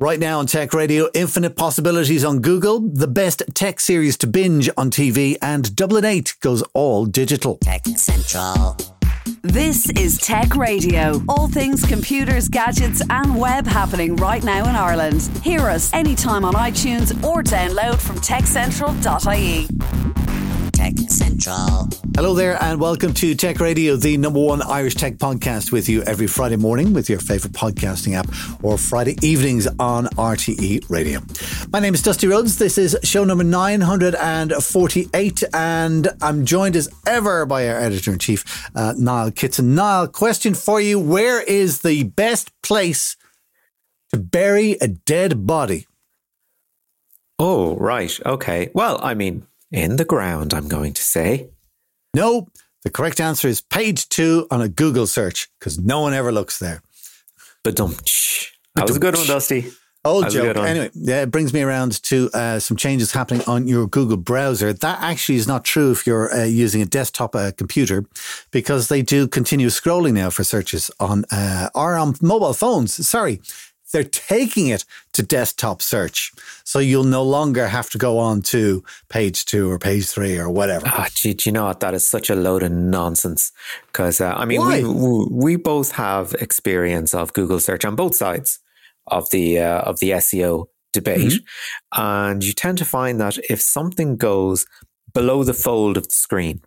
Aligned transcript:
Right 0.00 0.20
now 0.20 0.38
on 0.38 0.46
Tech 0.46 0.74
Radio, 0.74 1.08
Infinite 1.12 1.56
Possibilities 1.56 2.24
on 2.24 2.38
Google, 2.38 2.78
the 2.78 3.08
best 3.08 3.42
tech 3.54 3.80
series 3.80 4.16
to 4.18 4.28
binge 4.28 4.70
on 4.76 4.92
TV, 4.92 5.36
and 5.42 5.74
Dublin 5.74 6.04
8 6.04 6.36
goes 6.40 6.62
all 6.72 7.04
digital. 7.04 7.58
Tech 7.64 7.84
Central. 7.96 8.76
This 9.42 9.90
is 9.98 10.18
Tech 10.18 10.54
Radio. 10.54 11.20
All 11.28 11.48
things 11.48 11.84
computers, 11.84 12.46
gadgets, 12.46 13.02
and 13.10 13.36
web 13.36 13.66
happening 13.66 14.14
right 14.14 14.44
now 14.44 14.68
in 14.68 14.76
Ireland. 14.76 15.22
Hear 15.42 15.62
us 15.68 15.92
anytime 15.92 16.44
on 16.44 16.54
iTunes 16.54 17.10
or 17.24 17.42
download 17.42 17.98
from 18.00 18.18
techcentral.ie. 18.18 19.66
Tech 20.78 20.94
Central. 21.08 21.88
Hello 22.14 22.34
there, 22.34 22.56
and 22.62 22.80
welcome 22.80 23.12
to 23.14 23.34
Tech 23.34 23.58
Radio, 23.58 23.96
the 23.96 24.16
number 24.16 24.38
one 24.38 24.62
Irish 24.62 24.94
tech 24.94 25.14
podcast 25.14 25.72
with 25.72 25.88
you 25.88 26.04
every 26.04 26.28
Friday 26.28 26.54
morning 26.54 26.92
with 26.92 27.10
your 27.10 27.18
favorite 27.18 27.52
podcasting 27.52 28.14
app 28.14 28.28
or 28.62 28.78
Friday 28.78 29.16
evenings 29.20 29.66
on 29.80 30.04
RTE 30.04 30.88
Radio. 30.88 31.18
My 31.72 31.80
name 31.80 31.94
is 31.94 32.02
Dusty 32.02 32.28
Rhodes. 32.28 32.58
This 32.58 32.78
is 32.78 32.96
show 33.02 33.24
number 33.24 33.42
948, 33.42 35.42
and 35.52 36.08
I'm 36.22 36.46
joined 36.46 36.76
as 36.76 36.88
ever 37.08 37.44
by 37.44 37.68
our 37.68 37.80
editor 37.80 38.12
in 38.12 38.20
chief, 38.20 38.70
uh, 38.76 38.94
Niall 38.96 39.32
Kitson. 39.32 39.74
Niall, 39.74 40.06
question 40.06 40.54
for 40.54 40.80
you 40.80 41.00
Where 41.00 41.42
is 41.42 41.82
the 41.82 42.04
best 42.04 42.52
place 42.62 43.16
to 44.12 44.16
bury 44.16 44.76
a 44.80 44.86
dead 44.86 45.44
body? 45.44 45.88
Oh, 47.36 47.74
right. 47.78 48.16
Okay. 48.24 48.70
Well, 48.74 49.00
I 49.02 49.14
mean, 49.14 49.44
in 49.70 49.96
the 49.96 50.04
ground, 50.04 50.54
I'm 50.54 50.68
going 50.68 50.92
to 50.94 51.02
say. 51.02 51.50
No, 52.14 52.48
the 52.84 52.90
correct 52.90 53.20
answer 53.20 53.48
is 53.48 53.60
page 53.60 54.08
two 54.08 54.46
on 54.50 54.60
a 54.60 54.68
Google 54.68 55.06
search 55.06 55.48
because 55.58 55.78
no 55.78 56.00
one 56.00 56.14
ever 56.14 56.32
looks 56.32 56.58
there. 56.58 56.82
But 57.64 57.76
don't. 57.76 57.96
That 58.74 58.86
was 58.86 58.96
a 58.96 59.00
good 59.00 59.16
one, 59.16 59.26
Dusty. 59.26 59.70
Old 60.04 60.30
joke. 60.30 60.56
Anyway, 60.56 60.90
yeah, 60.94 61.22
it 61.22 61.30
brings 61.30 61.52
me 61.52 61.60
around 61.60 62.02
to 62.04 62.30
uh, 62.32 62.60
some 62.60 62.76
changes 62.76 63.12
happening 63.12 63.42
on 63.46 63.66
your 63.66 63.86
Google 63.88 64.16
browser. 64.16 64.72
That 64.72 65.02
actually 65.02 65.36
is 65.36 65.48
not 65.48 65.64
true 65.64 65.90
if 65.90 66.06
you're 66.06 66.32
uh, 66.32 66.44
using 66.44 66.80
a 66.80 66.86
desktop 66.86 67.34
uh, 67.34 67.50
computer 67.56 68.04
because 68.52 68.88
they 68.88 69.02
do 69.02 69.26
continuous 69.26 69.78
scrolling 69.78 70.14
now 70.14 70.30
for 70.30 70.44
searches 70.44 70.90
on 71.00 71.24
uh, 71.32 71.68
or 71.74 71.96
on 71.96 72.14
mobile 72.22 72.54
phones. 72.54 73.06
Sorry, 73.06 73.40
they're 73.92 74.04
taking 74.04 74.68
it 74.68 74.84
to 75.12 75.22
desktop 75.22 75.82
search. 75.82 76.32
So 76.64 76.78
you'll 76.78 77.04
no 77.04 77.22
longer 77.22 77.68
have 77.68 77.90
to 77.90 77.98
go 77.98 78.18
on 78.18 78.42
to 78.42 78.84
page 79.08 79.44
two 79.44 79.70
or 79.70 79.78
page 79.78 80.06
three 80.06 80.38
or 80.38 80.48
whatever. 80.48 80.86
Ah, 80.88 81.08
gee, 81.14 81.34
do 81.34 81.48
you 81.48 81.52
know 81.52 81.64
what? 81.66 81.80
That 81.80 81.94
is 81.94 82.06
such 82.06 82.30
a 82.30 82.34
load 82.34 82.62
of 82.62 82.72
nonsense. 82.72 83.52
Because, 83.86 84.20
uh, 84.20 84.34
I 84.36 84.44
mean, 84.44 84.66
we, 84.66 84.84
we, 84.84 85.26
we 85.30 85.56
both 85.56 85.92
have 85.92 86.34
experience 86.34 87.14
of 87.14 87.32
Google 87.32 87.60
search 87.60 87.84
on 87.84 87.96
both 87.96 88.14
sides 88.14 88.58
of 89.06 89.30
the, 89.30 89.58
uh, 89.58 89.80
of 89.80 90.00
the 90.00 90.10
SEO 90.10 90.66
debate. 90.92 91.32
Mm-hmm. 91.32 92.00
And 92.00 92.44
you 92.44 92.52
tend 92.52 92.78
to 92.78 92.84
find 92.84 93.20
that 93.20 93.38
if 93.48 93.60
something 93.60 94.16
goes 94.16 94.66
below 95.14 95.44
the 95.44 95.54
fold 95.54 95.96
of 95.96 96.04
the 96.04 96.14
screen, 96.14 96.60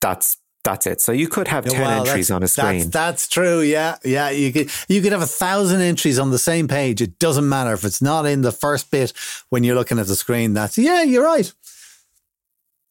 that's 0.00 0.36
that's 0.64 0.86
it. 0.86 1.00
So 1.00 1.12
you 1.12 1.28
could 1.28 1.48
have 1.48 1.64
ten 1.64 1.80
wow, 1.80 2.00
entries 2.00 2.30
on 2.30 2.42
a 2.42 2.48
screen. 2.48 2.78
That's, 2.80 2.90
that's, 2.90 3.28
true. 3.28 3.60
Yeah, 3.60 3.96
yeah. 4.04 4.30
You 4.30 4.52
could 4.52 4.70
you 4.88 5.02
could 5.02 5.12
have 5.12 5.22
a 5.22 5.26
thousand 5.26 5.80
entries 5.80 6.18
on 6.18 6.30
the 6.30 6.38
same 6.38 6.68
page. 6.68 7.00
It 7.00 7.18
doesn't 7.18 7.48
matter 7.48 7.72
if 7.72 7.84
it's 7.84 8.02
not 8.02 8.26
in 8.26 8.42
the 8.42 8.52
first 8.52 8.90
bit 8.90 9.12
when 9.48 9.64
you're 9.64 9.74
looking 9.74 9.98
at 9.98 10.06
the 10.06 10.16
screen. 10.16 10.54
That's 10.54 10.78
yeah. 10.78 11.02
You're 11.02 11.24
right. 11.24 11.52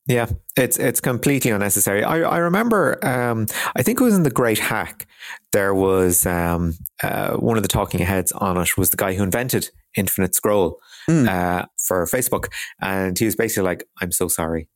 Yeah, 0.08 0.27
it's 0.58 0.77
it's 0.77 0.99
completely 0.99 1.52
unnecessary. 1.52 2.03
I 2.03 2.22
I 2.22 2.38
remember, 2.39 3.03
um, 3.05 3.45
I 3.75 3.83
think 3.83 4.02
it 4.02 4.03
was 4.03 4.16
in 4.16 4.23
the 4.23 4.31
Great 4.31 4.59
Hack. 4.59 5.08
There 5.52 5.73
was 5.73 6.25
um, 6.25 6.75
uh, 7.03 7.33
one 7.38 7.55
of 7.55 7.64
the 7.64 7.69
talking 7.69 7.99
heads 7.99 8.31
on 8.31 8.58
it 8.58 8.77
was 8.77 8.89
the 8.89 8.97
guy 8.97 9.14
who 9.14 9.23
invented 9.23 9.69
Infinite 9.95 10.33
Scroll 10.33 10.80
mm. 11.08 11.27
uh, 11.27 11.67
for 11.77 12.05
Facebook, 12.05 12.52
and 12.81 13.17
he 13.17 13.25
was 13.25 13.36
basically 13.36 13.64
like, 13.64 13.88
"I'm 14.02 14.11
so 14.11 14.27
sorry, 14.27 14.67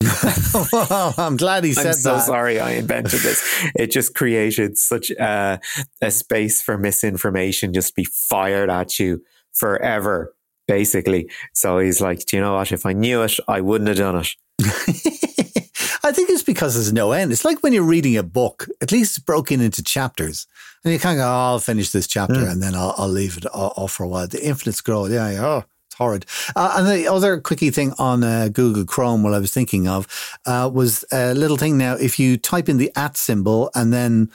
well, 0.72 1.14
I'm 1.16 1.36
glad 1.36 1.64
he 1.64 1.72
said 1.72 1.86
I'm 1.86 1.92
so 1.94 2.14
that. 2.14 2.26
sorry 2.26 2.60
I 2.60 2.72
invented 2.72 3.20
this. 3.20 3.42
It 3.74 3.90
just 3.90 4.14
created 4.14 4.76
such 4.78 5.10
a, 5.10 5.60
a 6.02 6.10
space 6.10 6.62
for 6.62 6.76
misinformation 6.78 7.72
just 7.72 7.88
to 7.88 7.94
be 7.94 8.04
fired 8.04 8.70
at 8.70 8.98
you 8.98 9.22
forever, 9.52 10.34
basically. 10.66 11.30
So 11.52 11.78
he's 11.78 12.00
like, 12.00 12.24
do 12.26 12.36
you 12.36 12.42
know 12.42 12.54
what? 12.54 12.72
If 12.72 12.86
I 12.86 12.92
knew 12.92 13.22
it, 13.22 13.36
I 13.48 13.60
wouldn't 13.60 13.88
have 13.88 13.98
done 13.98 14.16
it. 14.16 14.28
I 16.04 16.12
think 16.12 16.28
it's 16.28 16.42
because 16.42 16.74
there's 16.74 16.92
no 16.92 17.12
end. 17.12 17.32
It's 17.32 17.46
like 17.46 17.62
when 17.62 17.72
you're 17.72 17.82
reading 17.82 18.16
a 18.16 18.22
book, 18.22 18.68
at 18.82 18.92
least 18.92 19.16
it's 19.16 19.24
broken 19.24 19.62
into 19.62 19.82
chapters. 19.82 20.46
And 20.84 20.92
you 20.92 20.98
kind 20.98 21.18
of 21.18 21.24
go, 21.24 21.28
oh, 21.28 21.52
I'll 21.52 21.58
finish 21.58 21.90
this 21.90 22.06
chapter 22.06 22.34
mm. 22.34 22.50
and 22.50 22.62
then 22.62 22.74
I'll, 22.74 22.94
I'll 22.98 23.08
leave 23.08 23.38
it 23.38 23.46
off 23.46 23.92
for 23.92 24.04
a 24.04 24.08
while. 24.08 24.26
The 24.26 24.44
infinite 24.44 24.74
scroll, 24.74 25.10
yeah, 25.10 25.30
yeah. 25.30 25.46
Oh, 25.46 25.64
horrid. 25.94 26.26
Uh, 26.54 26.74
and 26.76 26.86
the 26.86 27.08
other 27.08 27.40
quickie 27.40 27.70
thing 27.70 27.92
on 27.98 28.22
uh, 28.22 28.48
Google 28.52 28.84
Chrome, 28.84 29.22
what 29.22 29.34
I 29.34 29.38
was 29.38 29.52
thinking 29.52 29.88
of, 29.88 30.06
uh, 30.46 30.70
was 30.72 31.04
a 31.12 31.34
little 31.34 31.56
thing 31.56 31.78
now. 31.78 31.94
If 31.94 32.18
you 32.18 32.36
type 32.36 32.68
in 32.68 32.76
the 32.76 32.92
at 32.96 33.16
symbol 33.16 33.70
and 33.74 33.92
then 33.92 34.30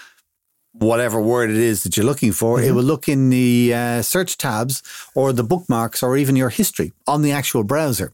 whatever 0.74 1.22
word 1.22 1.50
it 1.50 1.58
is 1.58 1.84
that 1.84 1.98
you're 1.98 2.06
looking 2.06 2.32
for, 2.32 2.58
mm-hmm. 2.58 2.70
it 2.70 2.72
will 2.72 2.84
look 2.84 3.08
in 3.08 3.30
the 3.30 3.74
uh, 3.74 4.02
search 4.02 4.38
tabs 4.38 4.82
or 5.16 5.34
the 5.34 5.44
bookmarks 5.44 6.02
or 6.02 6.18
even 6.18 6.36
your 6.36 6.50
history 6.50 6.94
on 7.08 7.22
the 7.22 7.32
actual 7.32 7.64
browser. 7.64 8.14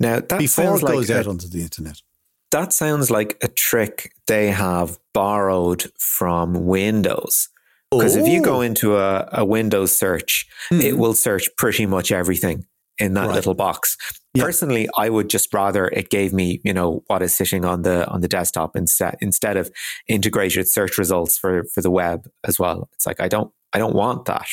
Now, 0.00 0.20
that 0.20 0.38
before 0.38 0.76
it 0.76 0.82
goes 0.82 1.08
like 1.08 1.18
out 1.18 1.26
a, 1.26 1.30
onto 1.30 1.48
the 1.48 1.62
internet. 1.62 2.02
That 2.50 2.72
sounds 2.72 3.10
like 3.10 3.36
a 3.42 3.48
trick 3.48 4.12
they 4.26 4.50
have 4.50 4.98
borrowed 5.12 5.90
from 5.98 6.66
Windows 6.66 7.48
because 7.90 8.16
if 8.16 8.26
you 8.26 8.42
go 8.42 8.60
into 8.60 8.96
a, 8.96 9.28
a 9.32 9.44
Windows 9.44 9.96
search, 9.96 10.46
mm. 10.72 10.82
it 10.82 10.92
hmm. 10.94 10.98
will 10.98 11.14
search 11.14 11.48
pretty 11.56 11.86
much 11.86 12.10
everything 12.10 12.66
in 12.98 13.14
that 13.14 13.26
right. 13.26 13.34
little 13.34 13.54
box. 13.54 13.96
Yep. 14.34 14.46
Personally, 14.46 14.88
I 14.96 15.08
would 15.08 15.30
just 15.30 15.52
rather 15.52 15.88
it 15.88 16.10
gave 16.10 16.32
me, 16.32 16.60
you 16.64 16.72
know, 16.72 17.02
what 17.06 17.22
is 17.22 17.34
sitting 17.34 17.64
on 17.64 17.82
the 17.82 18.06
on 18.08 18.20
the 18.20 18.28
desktop 18.28 18.76
instead 18.76 19.16
instead 19.20 19.56
of 19.56 19.70
integrated 20.08 20.68
search 20.68 20.98
results 20.98 21.38
for 21.38 21.64
for 21.72 21.80
the 21.80 21.90
web 21.90 22.28
as 22.44 22.58
well. 22.58 22.88
It's 22.92 23.06
like 23.06 23.20
I 23.20 23.28
don't 23.28 23.52
I 23.72 23.78
don't 23.78 23.94
want 23.94 24.24
that. 24.26 24.46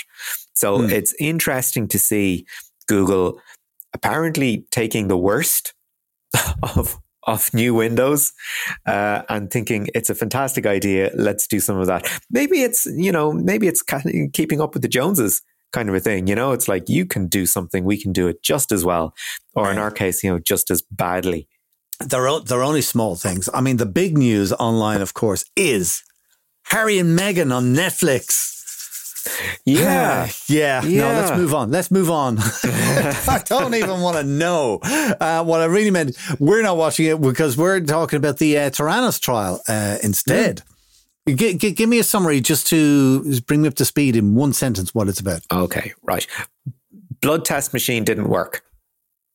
So 0.53 0.79
mm. 0.79 0.91
it's 0.91 1.13
interesting 1.19 1.87
to 1.89 1.99
see 1.99 2.45
Google 2.87 3.39
apparently 3.93 4.65
taking 4.71 5.07
the 5.07 5.17
worst 5.17 5.73
of 6.75 6.99
of 7.31 7.53
new 7.53 7.73
windows 7.73 8.33
uh, 8.85 9.21
and 9.29 9.51
thinking 9.51 9.87
it's 9.95 10.09
a 10.09 10.15
fantastic 10.15 10.65
idea. 10.65 11.11
Let's 11.13 11.47
do 11.47 11.59
some 11.59 11.77
of 11.77 11.87
that. 11.87 12.07
Maybe 12.29 12.61
it's 12.61 12.85
you 12.85 13.11
know 13.11 13.31
maybe 13.31 13.67
it's 13.67 13.81
kind 13.81 14.05
of 14.05 14.33
keeping 14.33 14.61
up 14.61 14.73
with 14.73 14.81
the 14.81 14.87
Joneses 14.87 15.41
kind 15.71 15.89
of 15.89 15.95
a 15.95 15.99
thing. 15.99 16.27
You 16.27 16.35
know, 16.35 16.51
it's 16.51 16.67
like 16.67 16.89
you 16.89 17.05
can 17.05 17.27
do 17.27 17.45
something, 17.45 17.83
we 17.83 18.01
can 18.01 18.11
do 18.11 18.27
it 18.27 18.43
just 18.43 18.71
as 18.71 18.85
well, 18.85 19.13
or 19.55 19.71
in 19.71 19.77
our 19.77 19.91
case, 19.91 20.23
you 20.23 20.31
know, 20.31 20.39
just 20.39 20.69
as 20.69 20.81
badly. 20.81 21.47
They're 21.99 22.39
they're 22.39 22.63
only 22.63 22.81
small 22.81 23.15
things. 23.15 23.49
I 23.53 23.61
mean, 23.61 23.77
the 23.77 23.85
big 23.85 24.17
news 24.17 24.51
online, 24.53 25.01
of 25.01 25.13
course, 25.13 25.45
is 25.55 26.03
Harry 26.65 26.97
and 26.99 27.17
Meghan 27.17 27.55
on 27.55 27.75
Netflix. 27.75 28.60
Yeah. 29.65 30.29
yeah. 30.47 30.83
yeah. 30.85 31.01
No, 31.01 31.21
let's 31.21 31.37
move 31.37 31.53
on. 31.53 31.71
Let's 31.71 31.91
move 31.91 32.09
on. 32.09 32.37
I 32.63 33.41
don't 33.45 33.75
even 33.75 34.01
want 34.01 34.17
to 34.17 34.23
know. 34.23 34.79
Uh, 34.81 35.43
what 35.43 35.61
I 35.61 35.65
really 35.65 35.91
meant, 35.91 36.17
we're 36.39 36.61
not 36.61 36.77
watching 36.77 37.05
it 37.05 37.21
because 37.21 37.57
we're 37.57 37.79
talking 37.81 38.17
about 38.17 38.37
the 38.37 38.57
uh, 38.57 38.69
Theranos 38.69 39.19
trial 39.19 39.61
uh, 39.67 39.97
instead. 40.03 40.63
Mm. 41.27 41.37
G- 41.37 41.53
g- 41.53 41.71
give 41.71 41.87
me 41.87 41.99
a 41.99 42.03
summary 42.03 42.41
just 42.41 42.67
to 42.67 43.39
bring 43.41 43.61
me 43.61 43.67
up 43.67 43.75
to 43.75 43.85
speed 43.85 44.15
in 44.15 44.33
one 44.33 44.53
sentence 44.53 44.95
what 44.95 45.07
it's 45.07 45.19
about. 45.19 45.41
Okay, 45.51 45.93
right. 46.01 46.25
Blood 47.21 47.45
test 47.45 47.73
machine 47.73 48.03
didn't 48.03 48.27
work. 48.27 48.63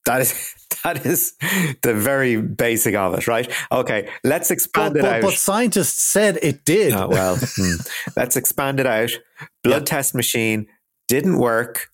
That 0.07 0.21
is 0.23 0.55
that 0.85 1.05
is 1.05 1.35
the 1.83 1.95
very 1.95 2.41
basic 2.41 2.95
of 2.95 3.15
it, 3.15 3.29
right? 3.29 3.53
Okay, 3.71 4.09
let's 4.25 4.51
expand 4.51 4.95
but, 4.95 5.01
it 5.01 5.03
but, 5.03 5.15
out. 5.17 5.23
But 5.23 5.35
scientists 5.35 6.01
said 6.01 6.39
it 6.43 6.65
did. 6.65 6.95
Oh, 6.95 7.09
well, 7.09 7.37
hmm. 7.39 7.75
let's 8.17 8.37
expand 8.37 8.81
it 8.81 8.87
out. 8.87 9.11
Blood 9.63 9.83
yeah. 9.83 9.85
test 9.85 10.15
machine 10.15 10.67
didn't 11.09 11.39
work. 11.39 11.91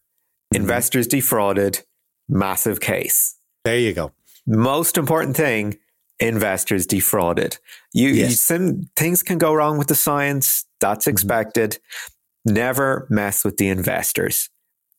Mm-hmm. 0.55 0.63
Investors 0.63 1.07
defrauded. 1.07 1.81
Massive 2.29 2.81
case. 2.81 3.37
There 3.65 3.79
you 3.79 3.93
go. 3.93 4.13
Most 4.47 4.97
important 4.97 5.37
thing: 5.37 5.79
investors 6.21 6.87
defrauded. 6.87 7.59
You, 7.93 8.11
yes. 8.11 8.31
you 8.31 8.37
some 8.37 8.91
things 8.97 9.23
can 9.23 9.39
go 9.39 9.53
wrong 9.55 9.79
with 9.79 9.89
the 9.89 9.95
science. 9.95 10.65
That's 10.81 11.07
mm-hmm. 11.07 11.13
expected. 11.13 11.79
Never 12.45 13.07
mess 13.09 13.45
with 13.45 13.57
the 13.57 13.69
investors. 13.69 14.51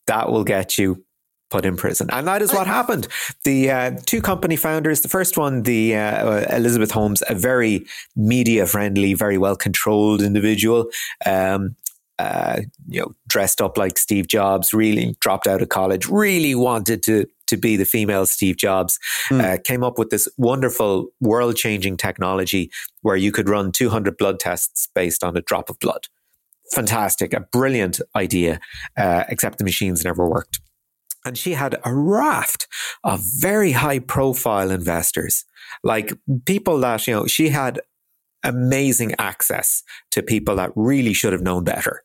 That 0.07 0.31
will 0.31 0.43
get 0.43 0.77
you 0.77 1.05
put 1.53 1.65
in 1.65 1.77
prison. 1.77 2.09
And 2.11 2.27
that 2.27 2.41
is 2.41 2.51
what 2.51 2.65
happened. 2.65 3.07
The 3.43 3.69
uh, 3.69 3.91
two 4.07 4.21
company 4.21 4.55
founders, 4.55 5.01
the 5.01 5.07
first 5.07 5.37
one, 5.37 5.61
the 5.61 5.95
uh, 5.95 6.57
Elizabeth 6.57 6.89
Holmes, 6.89 7.21
a 7.29 7.35
very 7.35 7.85
media 8.15 8.65
friendly, 8.65 9.13
very 9.13 9.37
well 9.37 9.55
controlled 9.55 10.23
individual. 10.23 10.89
Um, 11.27 11.75
uh, 12.17 12.61
you 12.87 13.01
know, 13.01 13.11
dressed 13.27 13.61
up 13.61 13.77
like 13.77 13.99
Steve 13.99 14.27
Jobs, 14.27 14.73
really 14.73 15.15
dropped 15.19 15.45
out 15.45 15.61
of 15.61 15.69
college, 15.69 16.07
really 16.07 16.55
wanted 16.55 17.03
to 17.03 17.27
to 17.45 17.57
be 17.57 17.75
the 17.75 17.85
female 17.85 18.25
Steve 18.25 18.57
Jobs, 18.57 18.97
mm. 19.29 19.43
uh, 19.43 19.57
came 19.63 19.83
up 19.83 19.99
with 19.99 20.09
this 20.09 20.27
wonderful 20.37 21.07
world 21.19 21.55
changing 21.55 21.97
technology 21.97 22.71
where 23.01 23.17
you 23.17 23.31
could 23.31 23.49
run 23.49 23.71
200 23.71 24.17
blood 24.17 24.39
tests 24.39 24.87
based 24.95 25.23
on 25.23 25.37
a 25.37 25.41
drop 25.41 25.69
of 25.69 25.77
blood 25.79 26.07
fantastic, 26.73 27.33
a 27.33 27.41
brilliant 27.41 28.01
idea, 28.15 28.59
uh, 28.97 29.23
except 29.29 29.57
the 29.57 29.63
machines 29.63 30.03
never 30.03 30.27
worked. 30.27 30.59
And 31.25 31.37
she 31.37 31.53
had 31.53 31.75
a 31.83 31.93
raft 31.93 32.67
of 33.03 33.21
very 33.39 33.71
high 33.71 33.99
profile 33.99 34.71
investors, 34.71 35.45
like 35.83 36.13
people 36.45 36.79
that, 36.79 37.07
you 37.07 37.13
know, 37.13 37.27
she 37.27 37.49
had 37.49 37.79
amazing 38.43 39.15
access 39.19 39.83
to 40.11 40.21
people 40.21 40.55
that 40.57 40.71
really 40.75 41.13
should 41.13 41.33
have 41.33 41.41
known 41.41 41.63
better. 41.63 42.03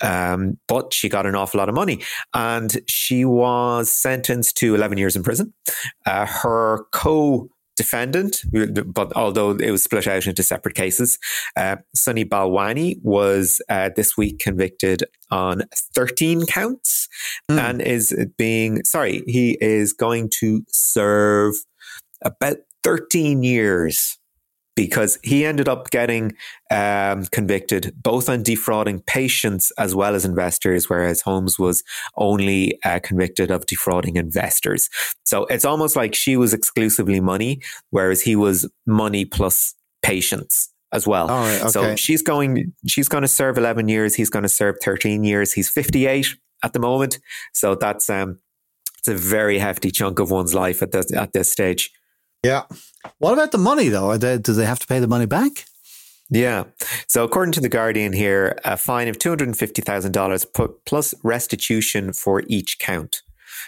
Um, 0.00 0.58
but 0.68 0.92
she 0.92 1.08
got 1.08 1.26
an 1.26 1.34
awful 1.34 1.58
lot 1.58 1.68
of 1.68 1.74
money 1.74 2.02
and 2.34 2.80
she 2.86 3.24
was 3.24 3.92
sentenced 3.92 4.56
to 4.58 4.74
11 4.74 4.98
years 4.98 5.16
in 5.16 5.22
prison. 5.22 5.52
Uh, 6.06 6.26
her 6.26 6.86
co 6.92 7.48
defendant, 7.76 8.42
but 8.86 9.12
although 9.16 9.50
it 9.52 9.70
was 9.70 9.82
split 9.82 10.06
out 10.06 10.26
into 10.26 10.42
separate 10.42 10.74
cases, 10.74 11.18
uh, 11.56 11.76
Sunny 11.94 12.24
Balwani 12.24 12.96
was 13.02 13.60
uh, 13.68 13.90
this 13.96 14.16
week 14.16 14.38
convicted 14.38 15.04
on 15.30 15.62
13 15.94 16.46
counts 16.46 17.08
mm. 17.50 17.58
and 17.58 17.80
is 17.80 18.14
being, 18.36 18.84
sorry, 18.84 19.22
he 19.26 19.56
is 19.60 19.92
going 19.92 20.30
to 20.40 20.64
serve 20.68 21.54
about 22.22 22.58
13 22.84 23.42
years 23.42 24.18
because 24.74 25.18
he 25.22 25.44
ended 25.44 25.68
up 25.68 25.90
getting 25.90 26.32
um, 26.70 27.24
convicted 27.26 27.92
both 27.96 28.28
on 28.28 28.42
defrauding 28.42 29.00
patients 29.00 29.70
as 29.78 29.94
well 29.94 30.14
as 30.14 30.24
investors, 30.24 30.88
whereas 30.88 31.20
Holmes 31.20 31.58
was 31.58 31.82
only 32.16 32.78
uh, 32.84 33.00
convicted 33.02 33.50
of 33.50 33.66
defrauding 33.66 34.16
investors. 34.16 34.88
So 35.24 35.44
it's 35.46 35.64
almost 35.64 35.96
like 35.96 36.14
she 36.14 36.36
was 36.36 36.54
exclusively 36.54 37.20
money, 37.20 37.60
whereas 37.90 38.22
he 38.22 38.36
was 38.36 38.68
money 38.86 39.24
plus 39.24 39.74
patients 40.02 40.72
as 40.92 41.06
well. 41.06 41.30
okay. 41.60 41.68
So 41.68 41.96
she's 41.96 42.22
going 42.22 42.72
she's 42.86 43.08
going 43.08 43.22
to 43.22 43.28
serve 43.28 43.58
11 43.58 43.88
years, 43.88 44.14
he's 44.14 44.30
going 44.30 44.42
to 44.44 44.48
serve 44.48 44.76
13 44.82 45.24
years. 45.24 45.52
He's 45.52 45.68
58 45.68 46.36
at 46.62 46.72
the 46.72 46.78
moment. 46.78 47.18
So 47.52 47.74
that's 47.74 48.08
um 48.08 48.38
it's 48.98 49.08
a 49.08 49.14
very 49.14 49.58
hefty 49.58 49.90
chunk 49.90 50.20
of 50.20 50.30
one's 50.30 50.54
life 50.54 50.82
at 50.82 50.92
this 50.92 51.12
at 51.12 51.32
this 51.32 51.50
stage. 51.50 51.90
Yeah. 52.42 52.64
What 53.18 53.32
about 53.32 53.52
the 53.52 53.58
money, 53.58 53.88
though? 53.88 54.16
They, 54.16 54.38
do 54.38 54.52
they 54.52 54.66
have 54.66 54.80
to 54.80 54.86
pay 54.86 54.98
the 54.98 55.08
money 55.08 55.26
back? 55.26 55.64
Yeah. 56.30 56.64
So, 57.06 57.24
according 57.24 57.52
to 57.52 57.60
The 57.60 57.68
Guardian 57.68 58.12
here, 58.12 58.58
a 58.64 58.76
fine 58.76 59.08
of 59.08 59.18
$250,000 59.18 60.76
plus 60.84 61.14
restitution 61.22 62.12
for 62.12 62.42
each 62.48 62.78
count. 62.78 63.22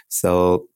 So, 0.08 0.68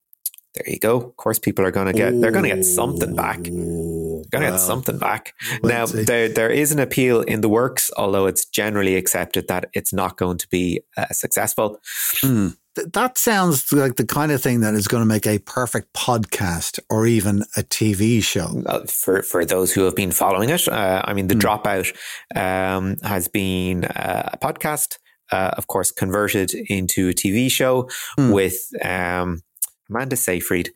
there 0.54 0.70
you 0.70 0.78
go. 0.78 0.96
Of 0.96 1.16
course, 1.16 1.38
people 1.38 1.64
are 1.64 1.70
going 1.70 1.86
to 1.86 1.92
get, 1.92 2.20
they're 2.20 2.30
going 2.30 2.48
to 2.48 2.54
get 2.54 2.64
something 2.64 3.14
back. 3.14 3.42
They're 3.42 3.52
going 3.52 4.44
to 4.44 4.50
get 4.50 4.58
something 4.58 4.98
back. 4.98 5.34
now, 5.62 5.86
there, 5.86 6.28
there 6.28 6.50
is 6.50 6.72
an 6.72 6.78
appeal 6.78 7.22
in 7.22 7.40
the 7.40 7.48
works, 7.48 7.90
although 7.96 8.26
it's 8.26 8.44
generally 8.44 8.96
accepted 8.96 9.48
that 9.48 9.70
it's 9.72 9.92
not 9.92 10.16
going 10.16 10.38
to 10.38 10.48
be 10.48 10.80
uh, 10.96 11.06
successful. 11.10 11.80
Mm 12.16 12.56
that 12.92 13.18
sounds 13.18 13.72
like 13.72 13.96
the 13.96 14.06
kind 14.06 14.32
of 14.32 14.42
thing 14.42 14.60
that 14.60 14.74
is 14.74 14.88
going 14.88 15.02
to 15.02 15.06
make 15.06 15.26
a 15.26 15.38
perfect 15.38 15.92
podcast 15.92 16.78
or 16.90 17.06
even 17.06 17.42
a 17.56 17.62
TV 17.62 18.22
show. 18.22 18.62
Uh, 18.66 18.84
for 18.86 19.22
for 19.22 19.44
those 19.44 19.72
who 19.72 19.82
have 19.82 19.94
been 19.94 20.10
following 20.12 20.50
it, 20.50 20.68
uh, 20.68 21.02
I 21.04 21.14
mean, 21.14 21.28
the 21.28 21.34
mm. 21.34 21.40
dropout 21.40 21.94
um, 22.36 22.96
has 23.02 23.28
been 23.28 23.84
uh, 23.84 24.30
a 24.32 24.38
podcast, 24.38 24.98
uh, 25.32 25.52
of 25.56 25.66
course, 25.66 25.90
converted 25.90 26.52
into 26.54 27.08
a 27.08 27.12
TV 27.12 27.50
show 27.50 27.88
mm. 28.18 28.32
with 28.32 28.56
um, 28.84 29.42
Amanda 29.90 30.16
Seyfried, 30.16 30.70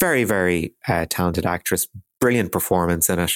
very 0.00 0.24
very 0.24 0.74
uh, 0.88 1.06
talented 1.08 1.46
actress, 1.46 1.88
brilliant 2.20 2.52
performance 2.52 3.08
in 3.10 3.18
it, 3.18 3.32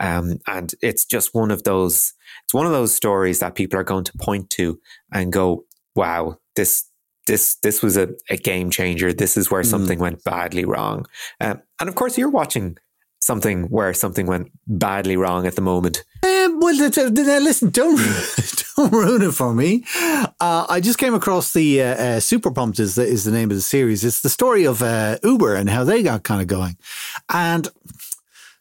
um, 0.00 0.38
and 0.46 0.74
it's 0.82 1.04
just 1.04 1.34
one 1.34 1.50
of 1.50 1.64
those. 1.64 2.14
It's 2.44 2.54
one 2.54 2.66
of 2.66 2.72
those 2.72 2.94
stories 2.94 3.38
that 3.40 3.54
people 3.54 3.78
are 3.78 3.84
going 3.84 4.04
to 4.04 4.18
point 4.18 4.50
to 4.50 4.80
and 5.12 5.32
go, 5.32 5.64
"Wow, 5.94 6.38
this." 6.56 6.84
This 7.26 7.56
this 7.56 7.82
was 7.82 7.96
a, 7.96 8.10
a 8.30 8.36
game 8.36 8.70
changer. 8.70 9.12
This 9.12 9.36
is 9.36 9.50
where 9.50 9.62
mm. 9.62 9.66
something 9.66 9.98
went 9.98 10.24
badly 10.24 10.64
wrong. 10.64 11.06
Um, 11.40 11.62
and 11.80 11.88
of 11.88 11.94
course, 11.94 12.18
you're 12.18 12.30
watching 12.30 12.78
something 13.20 13.64
where 13.64 13.94
something 13.94 14.26
went 14.26 14.50
badly 14.66 15.16
wrong 15.16 15.46
at 15.46 15.56
the 15.56 15.62
moment. 15.62 16.04
Um, 16.22 16.60
well, 16.60 16.74
listen, 16.76 17.70
don't 17.70 17.96
don't 18.76 18.92
ruin 18.92 19.22
it 19.22 19.32
for 19.32 19.54
me. 19.54 19.84
Uh, 19.94 20.66
I 20.68 20.80
just 20.80 20.98
came 20.98 21.14
across 21.14 21.52
the 21.52 21.82
uh, 21.82 21.86
uh, 21.86 22.20
Super 22.20 22.50
Pumped 22.50 22.78
is 22.78 22.94
the, 22.94 23.04
is 23.04 23.24
the 23.24 23.32
name 23.32 23.50
of 23.50 23.56
the 23.56 23.62
series. 23.62 24.04
It's 24.04 24.20
the 24.20 24.28
story 24.28 24.64
of 24.64 24.82
uh, 24.82 25.18
Uber 25.22 25.54
and 25.54 25.70
how 25.70 25.84
they 25.84 26.02
got 26.02 26.22
kind 26.22 26.42
of 26.42 26.46
going. 26.46 26.76
And 27.32 27.68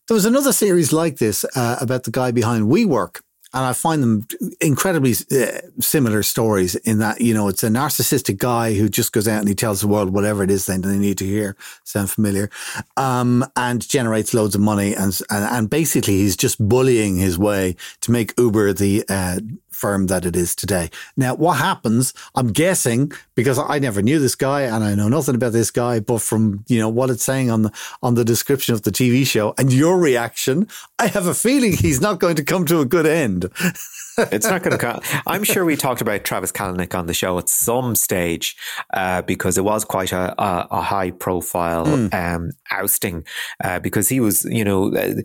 there 0.08 0.16
was 0.16 0.26
another 0.26 0.54
series 0.54 0.94
like 0.94 1.18
this 1.18 1.46
uh, 1.56 1.78
about 1.82 2.04
the 2.04 2.12
guy 2.12 2.32
behind 2.32 2.66
WeWork 2.66 3.22
and 3.54 3.66
I 3.66 3.74
find 3.74 4.02
them 4.02 4.28
incredibly 4.60 5.14
uh, 5.32 5.60
similar 5.80 6.24
stories 6.24 6.76
in 6.76 6.98
that, 7.00 7.22
you 7.22 7.34
know, 7.34 7.48
it's 7.48 7.64
a 7.64 7.70
narcissistic 7.70 8.38
guy 8.38 8.74
who 8.74 8.90
just 8.90 9.12
goes 9.12 9.28
out 9.28 9.40
and 9.40 9.48
he 9.48 9.54
tells 9.54 9.82
the 9.82 9.88
world 9.88 10.12
whatever 10.12 10.44
it 10.44 10.50
is 10.50 10.66
they 10.66 10.78
need 10.78 11.20
to 11.20 11.26
hear. 11.26 11.56
Sound 11.84 12.10
familiar? 12.10 12.50
Um, 12.98 13.46
and 13.56 13.88
generates 13.88 14.34
loads 14.34 14.56
of 14.56 14.62
money. 14.62 14.96
And, 14.96 15.20
and, 15.30 15.46
and, 15.46 15.70
basically 15.70 16.18
he's 16.18 16.36
just 16.36 16.68
bullying 16.68 17.18
his 17.18 17.38
way 17.38 17.76
to 18.02 18.12
make 18.12 18.34
Uber 18.38 18.74
the, 18.74 19.04
uh, 19.08 19.40
firm 19.84 20.08
that 20.08 20.26
it 20.26 20.34
is 20.34 20.56
today. 20.56 20.90
Now, 21.18 21.36
what 21.36 21.58
happens, 21.58 22.14
I'm 22.36 22.54
guessing, 22.54 23.12
because 23.36 23.60
I 23.60 23.80
never 23.80 24.02
knew 24.02 24.18
this 24.18 24.34
guy 24.34 24.62
and 24.62 24.82
I 24.82 24.96
know 24.96 25.10
nothing 25.10 25.36
about 25.36 25.52
this 25.52 25.72
guy, 25.72 26.00
but 26.00 26.22
from, 26.22 26.64
you 26.70 26.80
know, 26.80 26.88
what 26.88 27.10
it's 27.10 27.26
saying 27.26 27.52
on 27.52 27.64
the, 27.64 27.72
on 28.02 28.16
the 28.16 28.24
description 28.24 28.74
of 28.74 28.84
the 28.84 28.92
TV 28.92 29.28
show 29.28 29.54
and 29.58 29.74
your 29.74 30.00
reaction, 30.00 30.70
I 31.00 31.08
have 31.08 31.28
a 31.28 31.34
feeling 31.34 31.74
he's 31.74 32.00
not 32.00 32.22
going 32.22 32.38
to 32.38 32.46
come 32.46 32.66
to 32.68 32.80
a 32.80 32.86
good 32.86 33.06
end. 33.06 33.50
it's 34.18 34.48
not 34.48 34.64
going 34.64 34.72
to 34.72 34.78
come. 34.78 35.02
I'm 35.28 35.44
sure 35.44 35.66
we 35.66 35.76
talked 35.76 36.00
about 36.00 36.24
Travis 36.24 36.54
Kalanick 36.54 36.98
on 36.98 37.08
the 37.08 37.14
show 37.14 37.38
at 37.38 37.50
some 37.50 37.94
stage 37.94 38.56
uh, 38.94 39.22
because 39.24 39.58
it 39.58 39.66
was 39.66 39.84
quite 39.84 40.14
a, 40.14 40.42
a, 40.42 40.68
a 40.72 40.82
high 40.82 41.12
profile 41.12 41.86
mm. 41.86 42.14
um, 42.14 42.52
ousting 42.72 43.26
uh, 43.62 43.80
because 43.80 44.08
he 44.08 44.22
was, 44.22 44.46
you 44.46 44.64
know, 44.64 44.96
uh, 44.96 45.16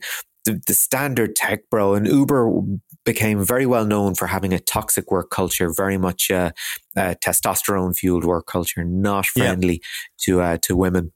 the, 0.45 0.61
the, 0.67 0.75
standard 0.75 1.37
tech 1.37 1.69
bro 1.71 1.95
and 1.95 2.07
Uber 2.07 2.51
became 3.05 3.45
very 3.45 3.67
well 3.67 3.87
known 3.87 4.15
for 4.15 4.27
having 4.27 4.53
a 4.53 4.59
toxic 4.59 5.11
work 5.11 5.31
culture, 5.31 5.73
very 5.75 5.99
much 5.99 6.31
a, 6.31 6.53
testosterone 6.97 7.97
fueled 7.97 8.25
work 8.25 8.47
culture, 8.47 8.85
not 8.85 9.27
friendly 9.27 9.75
yeah. 9.75 9.81
to 10.25 10.41
uh, 10.41 10.59
to 10.63 10.77
women. 10.77 11.13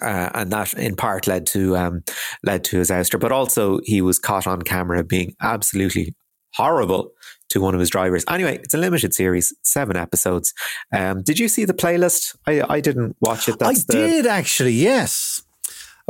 Uh, 0.00 0.30
and 0.34 0.52
that 0.52 0.72
in 0.74 0.94
part 0.94 1.26
led 1.26 1.46
to 1.46 1.76
um, 1.76 2.02
led 2.44 2.62
to 2.62 2.78
his 2.78 2.90
ouster, 2.90 3.18
but 3.18 3.32
also 3.32 3.80
he 3.84 4.00
was 4.00 4.18
caught 4.18 4.46
on 4.46 4.62
camera 4.62 5.02
being 5.02 5.34
absolutely 5.40 6.14
horrible 6.54 7.12
to 7.48 7.60
one 7.60 7.74
of 7.74 7.80
his 7.80 7.90
drivers. 7.90 8.24
Anyway, 8.28 8.56
it's 8.62 8.74
a 8.74 8.78
limited 8.78 9.14
series, 9.14 9.54
seven 9.62 9.96
episodes. 9.96 10.52
Um, 10.92 11.22
did 11.22 11.38
you 11.38 11.48
see 11.48 11.64
the 11.64 11.74
playlist? 11.74 12.36
I, 12.46 12.62
I 12.68 12.80
didn't 12.80 13.16
watch 13.20 13.48
it. 13.48 13.58
That's 13.58 13.80
I 13.80 13.84
the, 13.86 13.92
did 13.92 14.26
actually. 14.26 14.72
Yes. 14.72 15.42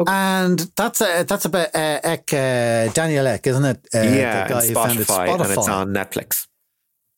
Okay. 0.01 0.11
And 0.11 0.59
that's 0.77 1.03
a, 1.03 1.25
that's 1.25 1.45
about 1.45 1.75
uh, 1.75 2.01
Ek, 2.03 2.33
uh, 2.33 2.91
Daniel 2.93 3.27
Ek, 3.27 3.47
isn't 3.47 3.65
it? 3.65 3.89
Uh, 3.95 4.01
yeah, 4.01 4.49
the 4.49 4.55
guy 4.55 4.67
who 4.67 4.75
founded 4.75 5.07
Spotify, 5.07 5.45
and 5.45 5.53
it's 5.53 5.69
on 5.69 5.89
Netflix. 5.93 6.47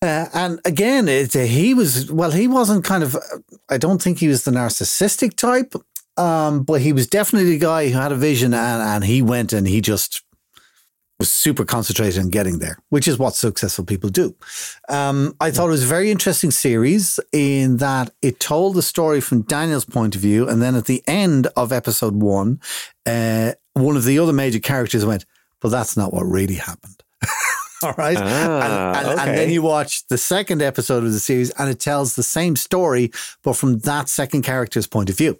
Uh, 0.02 0.26
and 0.34 0.60
again, 0.64 1.06
it, 1.06 1.36
uh, 1.36 1.40
he 1.40 1.74
was 1.74 2.10
well. 2.10 2.32
He 2.32 2.48
wasn't 2.48 2.84
kind 2.84 3.04
of. 3.04 3.16
I 3.70 3.78
don't 3.78 4.02
think 4.02 4.18
he 4.18 4.26
was 4.26 4.42
the 4.42 4.50
narcissistic 4.50 5.36
type, 5.36 5.74
um, 6.16 6.64
but 6.64 6.80
he 6.80 6.92
was 6.92 7.06
definitely 7.06 7.50
the 7.50 7.58
guy 7.58 7.88
who 7.88 7.98
had 7.98 8.10
a 8.10 8.16
vision, 8.16 8.52
and, 8.52 8.82
and 8.82 9.04
he 9.04 9.22
went 9.22 9.52
and 9.52 9.68
he 9.68 9.80
just 9.80 10.24
was 11.22 11.30
super 11.30 11.64
concentrated 11.64 12.20
on 12.20 12.30
getting 12.30 12.58
there, 12.58 12.78
which 12.88 13.06
is 13.06 13.16
what 13.16 13.36
successful 13.36 13.84
people 13.84 14.10
do. 14.10 14.34
Um, 14.88 15.36
I 15.40 15.52
thought 15.52 15.68
it 15.68 15.70
was 15.78 15.84
a 15.84 15.86
very 15.86 16.10
interesting 16.10 16.50
series 16.50 17.20
in 17.30 17.76
that 17.76 18.10
it 18.22 18.40
told 18.40 18.74
the 18.74 18.82
story 18.82 19.20
from 19.20 19.42
Daniel's 19.42 19.84
point 19.84 20.16
of 20.16 20.20
view. 20.20 20.48
And 20.48 20.60
then 20.60 20.74
at 20.74 20.86
the 20.86 21.00
end 21.06 21.46
of 21.56 21.70
episode 21.70 22.16
one, 22.16 22.60
uh, 23.06 23.52
one 23.74 23.96
of 23.96 24.02
the 24.02 24.18
other 24.18 24.32
major 24.32 24.58
characters 24.58 25.06
went, 25.06 25.24
But 25.60 25.68
that's 25.68 25.96
not 25.96 26.12
what 26.12 26.24
really 26.24 26.56
happened. 26.56 27.04
All 27.84 27.94
right. 27.96 28.16
Ah, 28.18 28.22
and, 28.64 28.96
and, 28.96 29.06
okay. 29.06 29.28
and, 29.28 29.38
then 29.38 29.50
you 29.50 29.62
watch 29.62 30.04
the 30.08 30.18
second 30.18 30.60
episode 30.60 31.04
of 31.04 31.12
the 31.12 31.20
series 31.20 31.50
and 31.50 31.70
it 31.70 31.78
tells 31.78 32.16
the 32.16 32.24
same 32.24 32.56
story, 32.56 33.12
but 33.44 33.52
from 33.52 33.78
that 33.80 34.08
second 34.08 34.42
character's 34.42 34.88
point 34.88 35.08
of 35.08 35.16
view. 35.16 35.38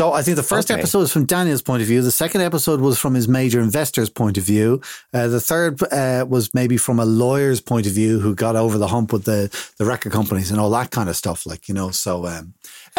So 0.00 0.14
I 0.14 0.22
think 0.22 0.38
the 0.38 0.42
first 0.42 0.70
okay. 0.70 0.80
episode 0.80 1.00
was 1.00 1.12
from 1.12 1.26
Daniel's 1.26 1.60
point 1.60 1.82
of 1.82 1.86
view. 1.86 2.00
The 2.00 2.10
second 2.10 2.40
episode 2.40 2.80
was 2.80 2.98
from 2.98 3.12
his 3.12 3.28
major 3.28 3.60
investor's 3.60 4.08
point 4.08 4.38
of 4.38 4.44
view. 4.44 4.80
Uh, 5.12 5.28
the 5.28 5.42
third 5.42 5.82
uh, 5.92 6.24
was 6.26 6.54
maybe 6.54 6.78
from 6.78 6.98
a 6.98 7.04
lawyer's 7.04 7.60
point 7.60 7.86
of 7.86 7.92
view 7.92 8.18
who 8.18 8.34
got 8.34 8.56
over 8.56 8.78
the 8.78 8.88
hump 8.88 9.12
with 9.12 9.24
the, 9.24 9.54
the 9.76 9.84
record 9.84 10.10
companies 10.10 10.50
and 10.50 10.58
all 10.58 10.70
that 10.70 10.90
kind 10.90 11.10
of 11.10 11.16
stuff. 11.16 11.44
Like, 11.44 11.68
you 11.68 11.74
know, 11.74 11.90
so 11.90 12.24
um, 12.24 12.54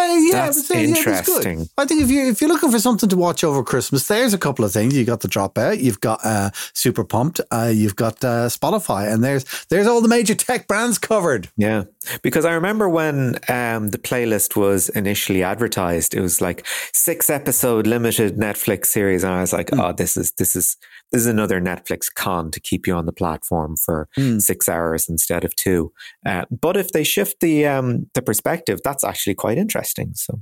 yeah, 0.05 0.45
That's 0.45 0.67
but, 0.67 0.77
uh, 0.77 0.79
yeah, 0.79 0.87
that's 0.87 1.27
good. 1.27 1.45
interesting. 1.47 1.69
I 1.77 1.85
think 1.85 2.01
if 2.01 2.09
you 2.09 2.27
if 2.29 2.41
you're 2.41 2.49
looking 2.49 2.71
for 2.71 2.79
something 2.79 3.09
to 3.09 3.17
watch 3.17 3.43
over 3.43 3.63
Christmas, 3.63 4.07
there's 4.07 4.33
a 4.33 4.37
couple 4.37 4.65
of 4.65 4.71
things. 4.71 4.95
You 4.95 5.05
got 5.05 5.21
the 5.21 5.27
dropout, 5.27 5.81
you've 5.81 6.01
got 6.01 6.19
uh, 6.23 6.51
Super 6.73 7.03
Pumped, 7.03 7.41
uh, 7.51 7.71
you've 7.73 7.95
got 7.95 8.23
uh, 8.23 8.47
Spotify, 8.47 9.11
and 9.11 9.23
there's 9.23 9.45
there's 9.69 9.87
all 9.87 10.01
the 10.01 10.07
major 10.07 10.35
tech 10.35 10.67
brands 10.67 10.97
covered. 10.97 11.49
Yeah, 11.57 11.83
because 12.21 12.45
I 12.45 12.53
remember 12.53 12.89
when 12.89 13.35
um, 13.47 13.89
the 13.89 13.99
playlist 13.99 14.55
was 14.55 14.89
initially 14.89 15.43
advertised, 15.43 16.13
it 16.13 16.21
was 16.21 16.41
like 16.41 16.65
six 16.93 17.29
episode 17.29 17.87
limited 17.87 18.37
Netflix 18.37 18.87
series, 18.87 19.23
and 19.23 19.33
I 19.33 19.41
was 19.41 19.53
like, 19.53 19.69
"Oh, 19.73 19.93
this 19.93 20.17
is 20.17 20.31
this 20.33 20.55
is 20.55 20.77
this 21.11 21.21
is 21.21 21.27
another 21.27 21.59
Netflix 21.59 22.05
con 22.13 22.51
to 22.51 22.59
keep 22.59 22.87
you 22.87 22.93
on 22.93 23.05
the 23.05 23.11
platform 23.11 23.75
for 23.75 24.07
six 24.39 24.69
hours 24.69 25.09
instead 25.09 25.43
of 25.43 25.53
two. 25.55 25.91
Uh, 26.25 26.45
but 26.49 26.77
if 26.77 26.91
they 26.91 27.03
shift 27.03 27.41
the 27.41 27.65
um, 27.65 28.07
the 28.13 28.21
perspective, 28.21 28.79
that's 28.83 29.03
actually 29.03 29.35
quite 29.35 29.57
interesting. 29.57 29.90
So 30.15 30.41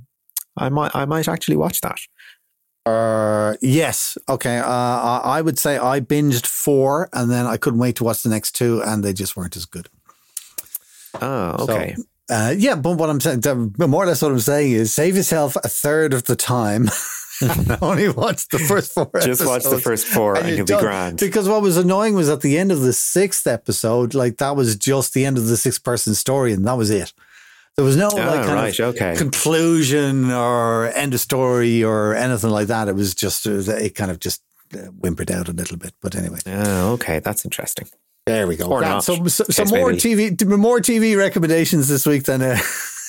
I 0.58 0.70
might 0.70 0.96
I 0.96 1.06
might 1.06 1.28
actually 1.28 1.58
watch 1.58 1.82
that. 1.82 2.00
Uh, 2.86 3.56
yes. 3.62 4.18
Okay. 4.28 4.58
Uh, 4.58 4.66
I 4.66 5.42
would 5.42 5.60
say 5.60 5.78
I 5.78 6.00
binged 6.00 6.48
four, 6.48 7.10
and 7.14 7.30
then 7.30 7.46
I 7.46 7.58
couldn't 7.58 7.80
wait 7.80 7.98
to 7.98 8.04
watch 8.04 8.24
the 8.24 8.30
next 8.30 8.52
two, 8.56 8.82
and 8.84 9.04
they 9.04 9.14
just 9.14 9.36
weren't 9.36 9.56
as 9.56 9.66
good. 9.66 9.90
Oh, 11.22 11.66
So, 11.66 11.74
okay. 11.74 11.96
uh, 12.30 12.54
yeah, 12.58 12.76
but 12.76 12.98
what 12.98 13.10
I'm 13.10 13.20
saying, 13.20 13.42
more 13.78 14.04
or 14.04 14.08
less 14.08 14.22
what 14.22 14.32
I'm 14.32 14.40
saying 14.40 14.72
is 14.72 14.94
save 14.94 15.16
yourself 15.16 15.56
a 15.58 15.68
third 15.68 16.14
of 16.14 16.24
the 16.26 16.36
time. 16.36 16.90
only 17.82 18.10
watch 18.10 18.48
the 18.50 18.60
first 18.60 18.94
four. 18.94 19.10
Just 19.22 19.46
watch 19.46 19.64
the 19.64 19.80
first 19.80 20.06
four 20.06 20.36
and 20.36 20.48
you're 20.48 20.58
you'll 20.58 20.66
be 20.66 20.78
grand. 20.78 21.20
Because 21.20 21.48
what 21.48 21.62
was 21.62 21.78
annoying 21.78 22.14
was 22.14 22.28
at 22.30 22.42
the 22.42 22.58
end 22.58 22.72
of 22.72 22.82
the 22.82 22.92
sixth 22.92 23.48
episode, 23.48 24.14
like 24.14 24.38
that 24.38 24.56
was 24.58 24.76
just 24.76 25.14
the 25.14 25.26
end 25.26 25.38
of 25.38 25.48
the 25.48 25.56
six 25.56 25.80
person 25.80 26.16
story, 26.16 26.52
and 26.52 26.68
that 26.68 26.74
was 26.74 26.90
it. 26.90 27.14
There 27.80 27.86
was 27.86 27.96
no 27.96 28.10
like 28.10 28.40
Ah, 28.42 28.44
kind 28.44 28.54
right, 28.56 28.80
of 28.80 28.88
okay. 28.96 29.16
conclusion 29.16 30.32
or 30.32 30.88
end 30.88 31.14
of 31.14 31.22
story 31.22 31.82
or 31.82 32.14
anything 32.14 32.50
like 32.50 32.68
that. 32.68 32.90
It 32.90 32.96
was 32.96 33.16
just 33.16 33.46
it, 33.46 33.54
was- 33.54 33.70
it 33.70 33.96
kind 33.96 34.12
of 34.12 34.20
just 34.20 34.42
uh, 34.74 34.80
whimpered 35.02 35.32
out 35.32 35.48
a 35.48 35.54
little 35.54 35.78
bit. 35.78 35.94
But 36.02 36.14
anyway, 36.16 36.40
Oh, 36.46 36.92
okay. 36.96 37.20
That's 37.20 37.46
interesting. 37.46 37.88
There 38.30 38.48
we 38.48 38.56
go. 38.56 38.66
Or 38.66 38.80
Grand. 38.80 38.96
not. 38.96 39.04
So, 39.04 39.26
so, 39.28 39.44
some 39.46 39.70
more 39.70 39.92
maybe. 39.92 40.32
TV, 40.32 40.58
more 40.58 40.80
TV 40.80 41.18
recommendations 41.18 41.88
this 41.88 42.06
week 42.06 42.24
than 42.24 42.42
uh, 42.42 42.58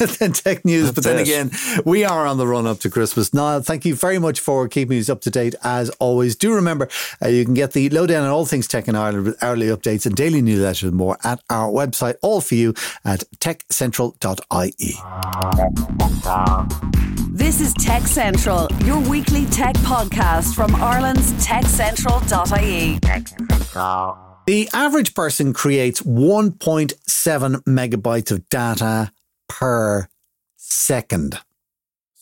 than 0.18 0.32
tech 0.32 0.64
news. 0.64 0.92
but 0.92 1.04
then 1.04 1.18
it. 1.18 1.22
again, 1.22 1.50
we 1.84 2.04
are 2.04 2.26
on 2.26 2.38
the 2.38 2.46
run 2.46 2.66
up 2.66 2.80
to 2.80 2.90
Christmas. 2.90 3.34
Niall, 3.34 3.60
thank 3.62 3.84
you 3.84 3.94
very 3.94 4.18
much 4.18 4.40
for 4.40 4.66
keeping 4.68 4.98
us 4.98 5.10
up 5.10 5.20
to 5.22 5.30
date 5.30 5.54
as 5.62 5.90
always. 5.98 6.36
Do 6.36 6.54
remember 6.54 6.88
uh, 7.22 7.28
you 7.28 7.44
can 7.44 7.54
get 7.54 7.72
the 7.72 7.90
lowdown 7.90 8.24
on 8.24 8.30
all 8.30 8.46
things 8.46 8.66
tech 8.66 8.88
in 8.88 8.96
Ireland 8.96 9.26
with 9.26 9.42
hourly 9.42 9.66
updates 9.66 10.06
and 10.06 10.16
daily 10.16 10.40
newsletters 10.42 10.84
and 10.84 10.94
more 10.94 11.18
at 11.22 11.42
our 11.50 11.70
website, 11.70 12.16
all 12.22 12.40
for 12.40 12.54
you 12.54 12.74
at 13.04 13.24
techcentral.ie. 13.40 14.94
This 17.32 17.60
is 17.60 17.74
Tech 17.74 18.02
Central, 18.02 18.68
your 18.84 19.00
weekly 19.08 19.46
tech 19.46 19.74
podcast 19.76 20.54
from 20.54 20.74
Ireland's 20.76 21.32
techcentral.ie. 21.46 22.98
The 24.50 24.68
average 24.72 25.14
person 25.14 25.52
creates 25.52 26.00
1.7 26.00 27.62
megabytes 27.62 28.32
of 28.32 28.48
data 28.48 29.12
per 29.48 30.08
second. 30.56 31.38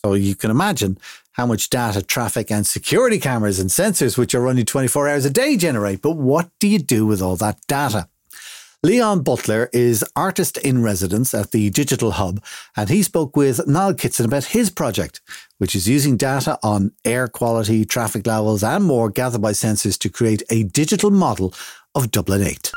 So 0.05 0.13
you 0.13 0.35
can 0.35 0.51
imagine 0.51 0.99
how 1.31 1.47
much 1.47 1.71
data 1.71 2.03
traffic 2.03 2.51
and 2.51 2.67
security 2.67 3.17
cameras 3.17 3.59
and 3.59 3.71
sensors, 3.71 4.15
which 4.15 4.35
are 4.35 4.41
running 4.41 4.65
24 4.65 5.09
hours 5.09 5.25
a 5.25 5.31
day, 5.31 5.57
generate. 5.57 6.03
But 6.03 6.17
what 6.17 6.51
do 6.59 6.67
you 6.67 6.77
do 6.77 7.07
with 7.07 7.19
all 7.19 7.35
that 7.37 7.65
data? 7.67 8.07
Leon 8.83 9.23
Butler 9.23 9.69
is 9.73 10.05
artist 10.15 10.57
in 10.59 10.81
residence 10.81 11.33
at 11.33 11.51
the 11.51 11.69
Digital 11.71 12.11
Hub, 12.11 12.41
and 12.77 12.89
he 12.89 13.03
spoke 13.03 13.35
with 13.35 13.67
Niall 13.67 13.95
Kitson 13.95 14.25
about 14.25 14.45
his 14.45 14.69
project, 14.69 15.19
which 15.57 15.75
is 15.75 15.89
using 15.89 16.15
data 16.15 16.57
on 16.63 16.93
air 17.03 17.27
quality, 17.27 17.83
traffic 17.83 18.25
levels, 18.25 18.63
and 18.63 18.85
more 18.85 19.09
gathered 19.09 19.41
by 19.41 19.51
sensors 19.51 19.97
to 19.99 20.09
create 20.09 20.43
a 20.49 20.63
digital 20.63 21.11
model 21.11 21.53
of 21.95 22.11
Dublin 22.11 22.43
8. 22.43 22.71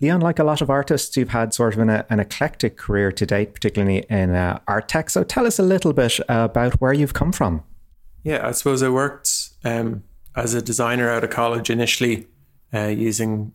Leon, 0.00 0.20
like 0.20 0.38
a 0.38 0.44
lot 0.44 0.60
of 0.60 0.68
artists, 0.68 1.16
you've 1.16 1.30
had 1.30 1.54
sort 1.54 1.74
of 1.74 1.80
an, 1.80 1.88
an 1.88 2.20
eclectic 2.20 2.76
career 2.76 3.10
to 3.12 3.24
date, 3.24 3.54
particularly 3.54 4.04
in 4.10 4.34
uh, 4.34 4.58
art 4.68 4.88
tech. 4.88 5.08
So 5.08 5.24
tell 5.24 5.46
us 5.46 5.58
a 5.58 5.62
little 5.62 5.92
bit 5.92 6.20
about 6.28 6.74
where 6.80 6.92
you've 6.92 7.14
come 7.14 7.32
from. 7.32 7.62
Yeah, 8.22 8.46
I 8.46 8.50
suppose 8.50 8.82
I 8.82 8.88
worked 8.88 9.50
um, 9.64 10.04
as 10.34 10.52
a 10.52 10.60
designer 10.60 11.10
out 11.10 11.24
of 11.24 11.30
college 11.30 11.70
initially, 11.70 12.26
uh, 12.74 12.88
using 12.88 13.52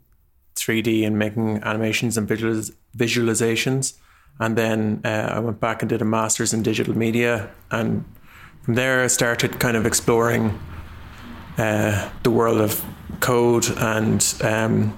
3D 0.56 1.06
and 1.06 1.20
making 1.20 1.62
animations 1.64 2.18
and 2.18 2.28
visualiz- 2.28 2.74
visualizations. 2.98 3.98
And 4.40 4.58
then 4.58 5.02
uh, 5.04 5.30
I 5.34 5.40
went 5.40 5.60
back 5.60 5.84
and 5.84 5.90
did 5.90 6.02
a 6.02 6.06
master's 6.06 6.54
in 6.54 6.64
digital 6.64 6.98
media. 6.98 7.52
And 7.70 8.06
from 8.64 8.76
there, 8.76 9.04
I 9.04 9.08
started 9.08 9.60
kind 9.60 9.78
of 9.78 9.86
exploring 9.86 10.60
uh, 11.58 12.10
the 12.24 12.32
world 12.32 12.60
of 12.60 12.84
code 13.22 13.70
and 13.78 14.36
um, 14.42 14.98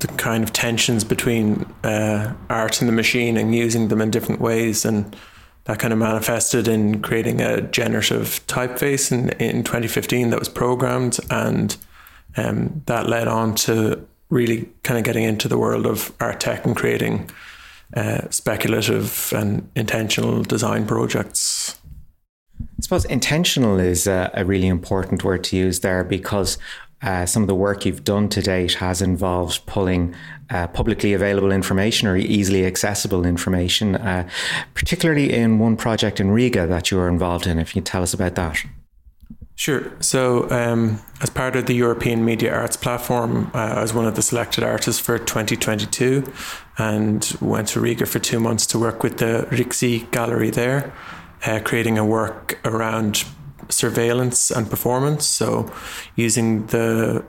the 0.00 0.06
kind 0.08 0.42
of 0.44 0.52
tensions 0.52 1.04
between 1.04 1.66
uh, 1.84 2.32
art 2.48 2.80
and 2.80 2.88
the 2.88 2.92
machine 2.92 3.36
and 3.36 3.54
using 3.54 3.88
them 3.88 4.00
in 4.00 4.10
different 4.10 4.40
ways. 4.40 4.84
And 4.84 5.14
that 5.64 5.78
kind 5.78 5.92
of 5.92 5.98
manifested 5.98 6.66
in 6.68 7.02
creating 7.02 7.40
a 7.42 7.60
generative 7.60 8.46
typeface 8.46 9.12
in, 9.12 9.30
in 9.40 9.64
2015 9.64 10.30
that 10.30 10.38
was 10.38 10.48
programmed. 10.48 11.18
And 11.30 11.76
um, 12.36 12.82
that 12.86 13.08
led 13.08 13.28
on 13.28 13.54
to 13.56 14.06
really 14.30 14.68
kind 14.82 14.98
of 14.98 15.04
getting 15.04 15.24
into 15.24 15.48
the 15.48 15.58
world 15.58 15.86
of 15.86 16.12
art 16.20 16.40
tech 16.40 16.64
and 16.64 16.76
creating 16.76 17.30
uh, 17.96 18.28
speculative 18.30 19.32
and 19.34 19.68
intentional 19.74 20.42
design 20.42 20.86
projects. 20.86 21.80
I 22.60 22.82
suppose 22.82 23.04
intentional 23.06 23.78
is 23.78 24.06
a, 24.06 24.30
a 24.34 24.44
really 24.44 24.68
important 24.68 25.24
word 25.24 25.44
to 25.44 25.56
use 25.56 25.80
there 25.80 26.04
because 26.04 26.58
uh, 27.02 27.26
some 27.26 27.42
of 27.42 27.48
the 27.48 27.54
work 27.54 27.86
you've 27.86 28.04
done 28.04 28.28
to 28.28 28.42
date 28.42 28.74
has 28.74 29.00
involved 29.00 29.64
pulling 29.66 30.14
uh, 30.50 30.66
publicly 30.68 31.12
available 31.12 31.52
information 31.52 32.08
or 32.08 32.16
easily 32.16 32.66
accessible 32.66 33.24
information, 33.24 33.94
uh, 33.94 34.28
particularly 34.74 35.32
in 35.32 35.58
one 35.58 35.76
project 35.76 36.20
in 36.20 36.30
Riga 36.30 36.66
that 36.66 36.90
you 36.90 36.96
were 36.96 37.08
involved 37.08 37.46
in. 37.46 37.58
If 37.58 37.74
you 37.74 37.82
can 37.82 37.84
tell 37.84 38.02
us 38.02 38.14
about 38.14 38.34
that. 38.34 38.64
Sure. 39.54 39.90
So, 39.98 40.48
um, 40.50 41.00
as 41.20 41.30
part 41.30 41.56
of 41.56 41.66
the 41.66 41.74
European 41.74 42.24
Media 42.24 42.54
Arts 42.54 42.76
Platform, 42.76 43.50
uh, 43.52 43.58
I 43.58 43.82
was 43.82 43.92
one 43.92 44.06
of 44.06 44.14
the 44.14 44.22
selected 44.22 44.62
artists 44.62 45.00
for 45.00 45.18
2022 45.18 46.32
and 46.78 47.36
went 47.40 47.66
to 47.68 47.80
Riga 47.80 48.06
for 48.06 48.20
two 48.20 48.38
months 48.38 48.66
to 48.66 48.78
work 48.78 49.02
with 49.02 49.18
the 49.18 49.48
RIXC 49.50 50.12
Gallery 50.12 50.50
there, 50.50 50.92
uh, 51.44 51.58
creating 51.64 51.98
a 51.98 52.04
work 52.06 52.60
around 52.64 53.24
surveillance 53.68 54.50
and 54.50 54.68
performance. 54.68 55.26
So, 55.26 55.70
using 56.16 56.66
the 56.66 57.24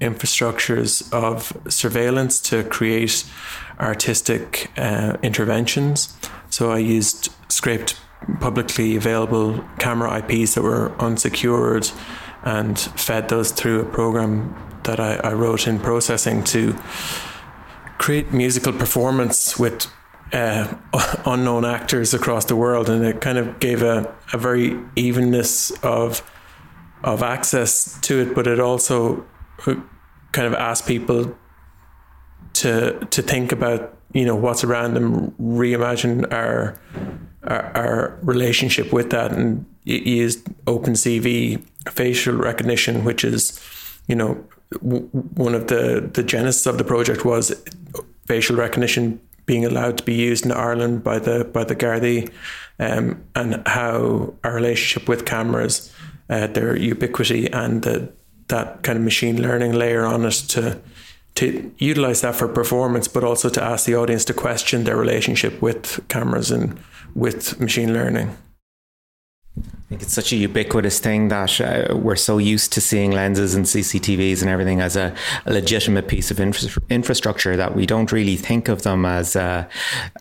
infrastructures 0.00 1.12
of 1.12 1.56
surveillance 1.68 2.40
to 2.40 2.64
create 2.64 3.24
artistic 3.80 4.70
uh, 4.76 5.16
interventions. 5.22 6.16
So, 6.50 6.70
I 6.72 6.78
used 6.78 7.30
scraped 7.48 7.96
publicly 8.40 8.96
available 8.96 9.62
camera 9.78 10.18
IPs 10.18 10.54
that 10.54 10.62
were 10.62 10.92
unsecured 10.98 11.90
and 12.42 12.78
fed 12.78 13.28
those 13.28 13.50
through 13.50 13.80
a 13.80 13.84
program 13.84 14.54
that 14.84 15.00
I, 15.00 15.16
I 15.16 15.32
wrote 15.32 15.66
in 15.66 15.78
processing 15.78 16.44
to 16.44 16.74
create 17.98 18.32
musical 18.32 18.72
performance 18.72 19.58
with 19.58 19.86
uh, 20.34 20.74
unknown 21.26 21.64
actors 21.64 22.12
across 22.12 22.44
the 22.46 22.56
world, 22.56 22.90
and 22.90 23.04
it 23.04 23.20
kind 23.20 23.38
of 23.38 23.60
gave 23.60 23.82
a, 23.82 24.12
a 24.32 24.38
very 24.38 24.78
evenness 24.96 25.70
of 25.82 26.28
of 27.02 27.22
access 27.22 27.98
to 28.00 28.20
it, 28.20 28.34
but 28.34 28.46
it 28.46 28.58
also 28.58 29.24
kind 30.32 30.46
of 30.46 30.54
asked 30.54 30.86
people 30.86 31.34
to 32.54 32.98
to 33.10 33.22
think 33.22 33.52
about 33.52 33.96
you 34.12 34.24
know 34.24 34.34
what's 34.34 34.64
around 34.64 34.94
them, 34.94 35.30
reimagine 35.40 36.30
our 36.32 36.78
our, 37.44 37.76
our 37.76 38.18
relationship 38.22 38.92
with 38.92 39.10
that, 39.10 39.32
and 39.32 39.64
used 39.84 40.44
OpenCV 40.64 41.62
facial 41.90 42.34
recognition, 42.34 43.04
which 43.04 43.24
is 43.24 43.60
you 44.08 44.16
know 44.16 44.44
w- 44.72 45.06
one 45.34 45.54
of 45.54 45.68
the 45.68 46.10
the 46.12 46.22
genesis 46.22 46.66
of 46.66 46.78
the 46.78 46.84
project 46.84 47.24
was 47.24 47.62
facial 48.26 48.56
recognition 48.56 49.20
being 49.46 49.64
allowed 49.64 49.98
to 49.98 50.04
be 50.04 50.14
used 50.14 50.44
in 50.44 50.52
Ireland 50.52 51.04
by 51.04 51.18
the 51.18 51.44
by 51.44 51.64
the 51.64 51.76
Gardaí, 51.76 52.30
um, 52.78 53.24
and 53.34 53.66
how 53.66 54.34
our 54.42 54.54
relationship 54.54 55.08
with 55.08 55.24
cameras, 55.24 55.92
uh, 56.30 56.46
their 56.48 56.76
ubiquity, 56.76 57.50
and 57.52 57.82
the, 57.82 58.12
that 58.48 58.82
kind 58.82 58.98
of 58.98 59.04
machine 59.04 59.40
learning 59.40 59.72
layer 59.72 60.04
on 60.04 60.24
it 60.24 60.32
to 60.48 60.80
to 61.36 61.72
utilize 61.78 62.20
that 62.20 62.36
for 62.36 62.46
performance, 62.46 63.08
but 63.08 63.24
also 63.24 63.48
to 63.48 63.62
ask 63.62 63.86
the 63.86 63.96
audience 63.96 64.24
to 64.24 64.34
question 64.34 64.84
their 64.84 64.96
relationship 64.96 65.60
with 65.60 66.06
cameras 66.08 66.50
and 66.50 66.78
with 67.14 67.60
machine 67.60 67.92
learning. 67.92 68.36
I 69.84 69.86
think 69.88 70.02
it's 70.02 70.14
such 70.14 70.32
a 70.32 70.36
ubiquitous 70.36 70.98
thing 70.98 71.28
that 71.28 71.60
uh, 71.60 71.94
we're 71.94 72.16
so 72.16 72.38
used 72.38 72.72
to 72.72 72.80
seeing 72.80 73.10
lenses 73.10 73.54
and 73.54 73.66
CCTVs 73.66 74.40
and 74.40 74.48
everything 74.48 74.80
as 74.80 74.96
a, 74.96 75.14
a 75.44 75.52
legitimate 75.52 76.08
piece 76.08 76.30
of 76.30 76.40
infra- 76.40 76.82
infrastructure 76.88 77.54
that 77.54 77.74
we 77.74 77.84
don't 77.84 78.10
really 78.10 78.36
think 78.36 78.68
of 78.68 78.80
them 78.80 79.04
as. 79.04 79.36
Uh, 79.36 79.68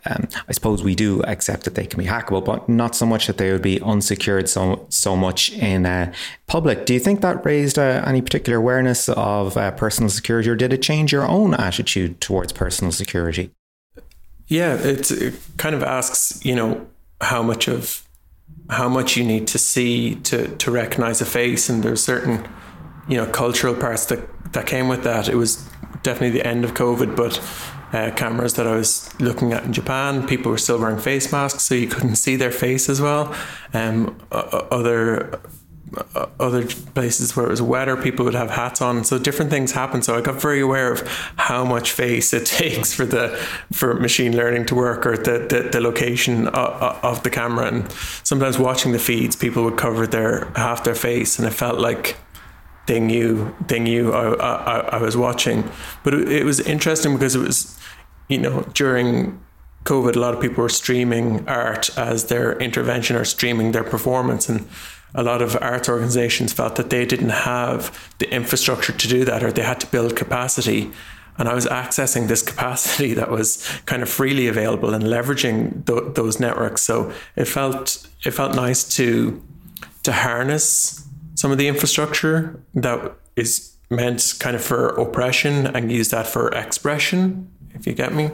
um, 0.05 0.27
I 0.49 0.51
suppose 0.51 0.83
we 0.83 0.95
do 0.95 1.23
accept 1.23 1.63
that 1.63 1.75
they 1.75 1.85
can 1.85 1.97
be 1.97 2.05
hackable, 2.05 2.43
but 2.43 2.67
not 2.67 2.93
so 2.93 3.05
much 3.05 3.27
that 3.27 3.37
they 3.37 3.53
would 3.53 3.61
be 3.61 3.79
unsecured 3.81 4.49
so 4.49 4.85
so 4.89 5.15
much 5.15 5.53
in 5.53 5.85
uh, 5.85 6.11
public. 6.47 6.85
Do 6.85 6.93
you 6.93 6.99
think 6.99 7.21
that 7.21 7.45
raised 7.45 7.79
uh, 7.79 8.03
any 8.05 8.21
particular 8.21 8.59
awareness 8.59 9.07
of 9.07 9.55
uh, 9.55 9.71
personal 9.71 10.09
security, 10.09 10.49
or 10.49 10.57
did 10.57 10.73
it 10.73 10.81
change 10.81 11.13
your 11.13 11.25
own 11.25 11.53
attitude 11.53 12.19
towards 12.19 12.51
personal 12.51 12.91
security? 12.91 13.51
Yeah, 14.47 14.75
it 14.75 15.09
kind 15.55 15.73
of 15.73 15.83
asks, 15.83 16.45
you 16.45 16.53
know, 16.53 16.85
how 17.21 17.41
much 17.41 17.69
of 17.69 18.03
how 18.69 18.87
much 18.89 19.17
you 19.17 19.23
need 19.23 19.47
to 19.47 19.57
see 19.59 20.15
to 20.15 20.47
to 20.57 20.71
recognize 20.71 21.21
a 21.21 21.25
face 21.25 21.69
and 21.69 21.83
there's 21.83 22.03
certain 22.03 22.47
you 23.07 23.17
know 23.17 23.25
cultural 23.25 23.75
parts 23.75 24.05
that 24.05 24.21
that 24.53 24.65
came 24.65 24.87
with 24.87 25.03
that 25.03 25.27
it 25.27 25.35
was 25.35 25.67
definitely 26.01 26.29
the 26.29 26.45
end 26.45 26.63
of 26.63 26.73
covid 26.73 27.15
but 27.15 27.41
uh, 27.93 28.09
cameras 28.15 28.55
that 28.55 28.65
I 28.65 28.75
was 28.75 29.13
looking 29.19 29.53
at 29.53 29.65
in 29.65 29.71
Japan, 29.71 30.25
people 30.25 30.51
were 30.51 30.57
still 30.57 30.79
wearing 30.79 30.97
face 30.97 31.31
masks, 31.31 31.61
so 31.61 31.75
you 31.75 31.87
couldn't 31.87 32.15
see 32.15 32.35
their 32.35 32.49
face 32.49 32.89
as 32.89 32.99
well. 32.99 33.35
Um, 33.71 34.19
other 34.31 35.39
Uh, 36.15 36.27
other 36.39 36.65
places 36.65 37.35
where 37.35 37.45
it 37.45 37.49
was 37.49 37.61
wetter, 37.61 37.95
people 37.95 38.25
would 38.25 38.33
have 38.33 38.49
hats 38.49 38.81
on. 38.81 39.03
So 39.03 39.19
different 39.19 39.51
things 39.51 39.71
happen. 39.71 40.01
So 40.01 40.17
I 40.17 40.21
got 40.21 40.41
very 40.41 40.59
aware 40.59 40.91
of 40.91 41.01
how 41.37 41.63
much 41.63 41.91
face 41.91 42.33
it 42.33 42.45
takes 42.61 42.93
for 42.93 43.05
the 43.05 43.29
for 43.71 43.93
machine 43.95 44.35
learning 44.35 44.65
to 44.67 44.75
work, 44.75 45.05
or 45.05 45.17
the 45.17 45.39
the, 45.49 45.69
the 45.71 45.81
location 45.81 46.47
of, 46.47 47.03
of 47.03 47.23
the 47.23 47.29
camera. 47.29 47.67
And 47.67 47.91
sometimes 48.23 48.57
watching 48.57 48.91
the 48.91 48.99
feeds, 48.99 49.35
people 49.35 49.63
would 49.63 49.77
cover 49.77 50.07
their 50.07 50.51
half 50.55 50.83
their 50.83 50.95
face, 50.95 51.37
and 51.37 51.47
it 51.47 51.51
felt 51.51 51.79
like 51.79 52.15
they 52.87 52.99
knew 52.99 53.55
they 53.67 53.79
knew 53.79 54.11
I, 54.11 54.33
I, 54.33 54.79
I 54.79 55.01
was 55.01 55.15
watching. 55.15 55.69
But 56.03 56.13
it, 56.13 56.31
it 56.31 56.45
was 56.45 56.59
interesting 56.59 57.13
because 57.13 57.35
it 57.35 57.39
was 57.39 57.79
you 58.27 58.37
know 58.37 58.61
during 58.73 59.39
COVID, 59.85 60.15
a 60.15 60.19
lot 60.19 60.33
of 60.33 60.41
people 60.41 60.61
were 60.61 60.69
streaming 60.69 61.47
art 61.47 61.95
as 61.97 62.25
their 62.25 62.57
intervention 62.59 63.15
or 63.15 63.25
streaming 63.25 63.73
their 63.73 63.83
performance 63.83 64.47
and 64.47 64.67
a 65.15 65.23
lot 65.23 65.41
of 65.41 65.57
arts 65.61 65.89
organizations 65.89 66.53
felt 66.53 66.75
that 66.75 66.89
they 66.89 67.05
didn't 67.05 67.29
have 67.29 68.13
the 68.17 68.29
infrastructure 68.33 68.93
to 68.93 69.07
do 69.07 69.25
that 69.25 69.43
or 69.43 69.51
they 69.51 69.61
had 69.61 69.79
to 69.79 69.87
build 69.87 70.15
capacity. 70.15 70.91
And 71.37 71.47
I 71.47 71.53
was 71.53 71.65
accessing 71.65 72.27
this 72.27 72.41
capacity 72.51 73.13
that 73.13 73.29
was 73.29 73.67
kind 73.85 74.01
of 74.01 74.09
freely 74.09 74.47
available 74.47 74.93
and 74.93 75.03
leveraging 75.03 75.85
th- 75.85 76.15
those 76.15 76.39
networks. 76.39 76.81
So 76.81 77.11
it 77.35 77.45
felt 77.45 78.07
it 78.25 78.31
felt 78.31 78.55
nice 78.55 78.83
to 78.95 79.41
to 80.03 80.11
harness 80.11 81.07
some 81.35 81.51
of 81.51 81.57
the 81.57 81.67
infrastructure 81.67 82.59
that 82.75 83.13
is 83.35 83.73
meant 83.89 84.35
kind 84.39 84.55
of 84.55 84.63
for 84.63 84.89
oppression 84.89 85.67
and 85.67 85.91
use 85.91 86.09
that 86.09 86.27
for 86.27 86.49
expression 86.49 87.49
if 87.73 87.85
you 87.87 87.93
get 87.93 88.13
me 88.13 88.29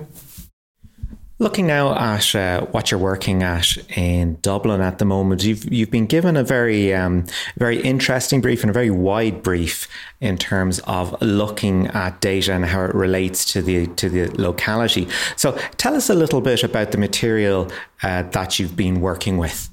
Looking 1.42 1.68
now 1.68 1.98
at 1.98 2.36
uh, 2.36 2.66
what 2.66 2.92
you're 2.92 3.00
working 3.00 3.44
at 3.44 3.78
in 3.98 4.38
Dublin 4.42 4.82
at 4.82 4.98
the 4.98 5.06
moment, 5.06 5.42
you've 5.42 5.72
you've 5.72 5.90
been 5.90 6.06
given 6.06 6.36
a 6.36 6.44
very 6.44 6.94
um, 6.94 7.24
very 7.56 7.82
interesting 7.82 8.42
brief 8.42 8.62
and 8.62 8.70
a 8.70 8.74
very 8.74 8.90
wide 8.90 9.42
brief 9.42 9.88
in 10.20 10.38
terms 10.38 10.80
of 10.80 11.16
looking 11.22 11.88
at 11.88 12.20
data 12.20 12.52
and 12.52 12.66
how 12.66 12.84
it 12.84 12.94
relates 12.94 13.46
to 13.54 13.62
the 13.62 13.88
to 13.88 14.10
the 14.10 14.28
locality. 14.42 15.08
So, 15.38 15.58
tell 15.78 15.96
us 15.96 16.10
a 16.10 16.14
little 16.14 16.42
bit 16.42 16.62
about 16.62 16.92
the 16.92 16.98
material 16.98 17.72
uh, 18.04 18.24
that 18.24 18.60
you've 18.60 18.76
been 18.76 19.00
working 19.00 19.38
with. 19.38 19.70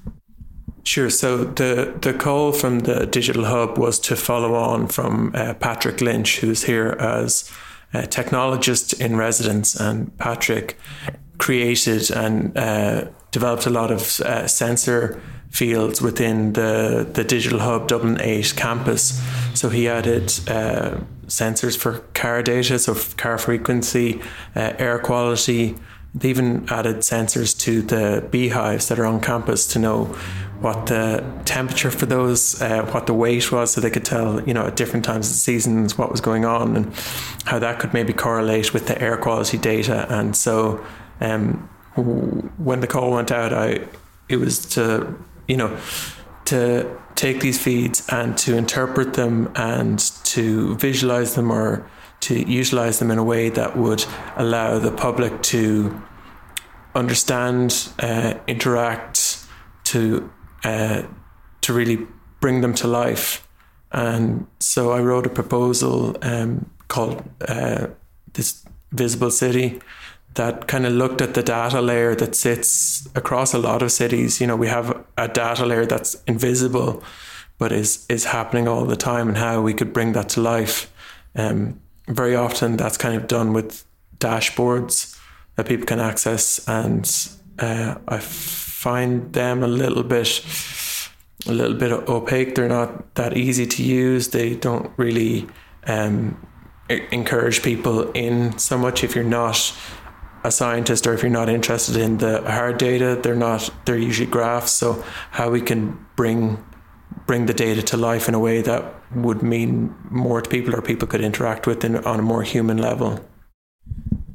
Sure. 0.83 1.09
So 1.09 1.43
the 1.43 1.93
the 1.99 2.13
call 2.13 2.53
from 2.53 2.79
the 2.79 3.05
digital 3.07 3.43
hub 3.43 3.77
was 3.77 3.99
to 3.99 4.15
follow 4.15 4.55
on 4.55 4.87
from 4.87 5.33
uh, 5.35 5.53
Patrick 5.55 5.99
Lynch, 5.99 6.39
who's 6.39 6.63
here 6.63 6.95
as 6.97 7.51
a 7.93 8.03
technologist 8.03 8.97
in 9.01 9.17
residence, 9.17 9.75
and 9.75 10.17
Patrick 10.17 10.77
created 11.37 12.09
and 12.11 12.57
uh, 12.57 13.05
developed 13.31 13.65
a 13.65 13.69
lot 13.69 13.91
of 13.91 14.19
uh, 14.21 14.47
sensor 14.47 15.21
fields 15.49 16.01
within 16.01 16.53
the, 16.53 17.07
the 17.13 17.23
Digital 17.23 17.59
Hub 17.59 17.87
Dublin 17.87 18.19
8 18.19 18.53
campus. 18.55 19.21
So 19.53 19.69
he 19.69 19.87
added 19.87 20.25
uh, 20.47 20.99
sensors 21.27 21.77
for 21.77 21.99
car 22.13 22.43
data, 22.43 22.79
so 22.79 22.95
car 23.17 23.37
frequency, 23.37 24.21
uh, 24.55 24.73
air 24.77 24.99
quality. 24.99 25.75
They 26.13 26.29
even 26.29 26.67
added 26.69 26.97
sensors 26.97 27.57
to 27.59 27.81
the 27.81 28.27
beehives 28.31 28.87
that 28.87 28.99
are 28.99 29.05
on 29.05 29.21
campus 29.21 29.67
to 29.73 29.79
know 29.79 30.15
what 30.59 30.87
the 30.87 31.23
temperature 31.45 31.91
for 31.91 32.07
those, 32.07 32.59
uh, 32.61 32.83
what 32.87 33.05
the 33.05 33.13
weight 33.13 33.51
was, 33.51 33.71
so 33.71 33.81
they 33.81 33.91
could 33.91 34.05
tell, 34.05 34.41
you 34.47 34.53
know, 34.53 34.65
at 34.67 34.75
different 34.75 35.05
times 35.05 35.27
of 35.27 35.33
the 35.33 35.39
seasons 35.39 35.97
what 35.97 36.09
was 36.09 36.19
going 36.19 36.45
on 36.45 36.75
and 36.75 36.93
how 37.45 37.59
that 37.59 37.79
could 37.79 37.93
maybe 37.93 38.13
correlate 38.13 38.73
with 38.73 38.87
the 38.87 38.99
air 38.99 39.17
quality 39.17 39.57
data. 39.57 40.07
And 40.09 40.35
so 40.35 40.83
um, 41.19 41.69
when 41.95 42.79
the 42.79 42.87
call 42.87 43.11
went 43.11 43.31
out, 43.31 43.53
I 43.53 43.87
it 44.29 44.37
was 44.37 44.65
to 44.75 45.15
you 45.47 45.57
know 45.57 45.77
to 46.45 46.97
take 47.15 47.41
these 47.41 47.61
feeds 47.61 48.07
and 48.09 48.37
to 48.37 48.55
interpret 48.55 49.15
them 49.15 49.51
and 49.55 49.99
to 50.23 50.75
visualize 50.77 51.35
them 51.35 51.51
or 51.51 51.89
to 52.19 52.49
utilize 52.49 52.99
them 52.99 53.11
in 53.11 53.17
a 53.17 53.23
way 53.23 53.49
that 53.49 53.75
would 53.75 54.05
allow 54.35 54.79
the 54.79 54.91
public 54.91 55.41
to 55.41 56.01
understand, 56.95 57.89
uh, 57.99 58.35
interact, 58.47 59.45
to 59.85 60.31
uh, 60.63 61.03
to 61.61 61.73
really 61.73 62.07
bring 62.39 62.61
them 62.61 62.73
to 62.73 62.87
life. 62.87 63.47
And 63.91 64.47
so 64.59 64.91
I 64.91 64.99
wrote 65.01 65.25
a 65.25 65.29
proposal 65.29 66.17
um, 66.21 66.69
called 66.87 67.23
uh, 67.47 67.87
this 68.33 68.65
visible 68.91 69.31
city 69.31 69.79
that 70.37 70.67
kind 70.67 70.85
of 70.85 70.93
looked 70.93 71.21
at 71.21 71.33
the 71.33 71.43
data 71.43 71.81
layer 71.81 72.15
that 72.15 72.35
sits 72.35 73.07
across 73.15 73.53
a 73.53 73.57
lot 73.57 73.81
of 73.81 73.91
cities. 73.91 74.39
You 74.39 74.47
know, 74.47 74.55
we 74.55 74.67
have 74.67 75.03
a 75.17 75.27
data 75.27 75.65
layer 75.65 75.85
that's 75.85 76.15
invisible, 76.27 77.03
but 77.57 77.71
is 77.71 78.05
is 78.07 78.25
happening 78.25 78.67
all 78.67 78.85
the 78.85 78.95
time, 78.95 79.27
and 79.27 79.37
how 79.37 79.61
we 79.61 79.73
could 79.73 79.91
bring 79.93 80.13
that 80.13 80.29
to 80.29 80.41
life. 80.41 80.91
Um, 81.35 81.79
very 82.07 82.35
often, 82.35 82.77
that's 82.77 82.97
kind 82.97 83.15
of 83.15 83.27
done 83.27 83.51
with 83.53 83.83
dashboards 84.19 85.19
that 85.55 85.67
people 85.67 85.85
can 85.85 85.99
access, 85.99 86.67
and 86.67 87.05
uh, 87.59 87.95
I 88.07 88.19
find 88.19 89.33
them 89.33 89.63
a 89.63 89.67
little 89.67 90.03
bit 90.03 90.45
a 91.47 91.51
little 91.51 91.75
bit 91.75 91.91
opaque. 91.91 92.55
They're 92.55 92.67
not 92.67 93.15
that 93.15 93.35
easy 93.35 93.65
to 93.65 93.83
use. 93.83 94.29
They 94.29 94.55
don't 94.55 94.91
really 94.97 95.47
um, 95.87 96.37
encourage 96.89 97.63
people 97.63 98.11
in 98.11 98.57
so 98.57 98.77
much 98.77 99.03
if 99.03 99.15
you're 99.15 99.23
not 99.23 99.73
a 100.47 100.51
scientist 100.51 101.05
or 101.05 101.13
if 101.13 101.21
you're 101.21 101.29
not 101.29 101.49
interested 101.49 101.97
in 101.97 102.17
the 102.17 102.41
hard 102.49 102.77
data 102.77 103.19
they're 103.21 103.35
not 103.35 103.69
they're 103.85 103.97
usually 103.97 104.29
graphs. 104.29 104.71
So 104.71 105.03
how 105.31 105.49
we 105.49 105.61
can 105.61 106.05
bring 106.15 106.63
bring 107.25 107.45
the 107.45 107.53
data 107.53 107.81
to 107.81 107.97
life 107.97 108.27
in 108.27 108.33
a 108.33 108.39
way 108.39 108.61
that 108.61 108.83
would 109.15 109.41
mean 109.41 109.93
more 110.09 110.41
to 110.41 110.49
people 110.49 110.75
or 110.75 110.81
people 110.81 111.07
could 111.07 111.21
interact 111.21 111.67
with 111.67 111.83
in, 111.83 111.97
on 112.05 112.19
a 112.19 112.21
more 112.21 112.43
human 112.43 112.77
level 112.77 113.19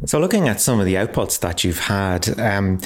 so, 0.05 0.19
looking 0.19 0.49
at 0.49 0.61
some 0.61 0.81
of 0.81 0.87
the 0.87 0.95
outputs 0.95 1.39
that 1.41 1.63
you've 1.63 1.79
had, 1.79 2.39
um, 2.41 2.81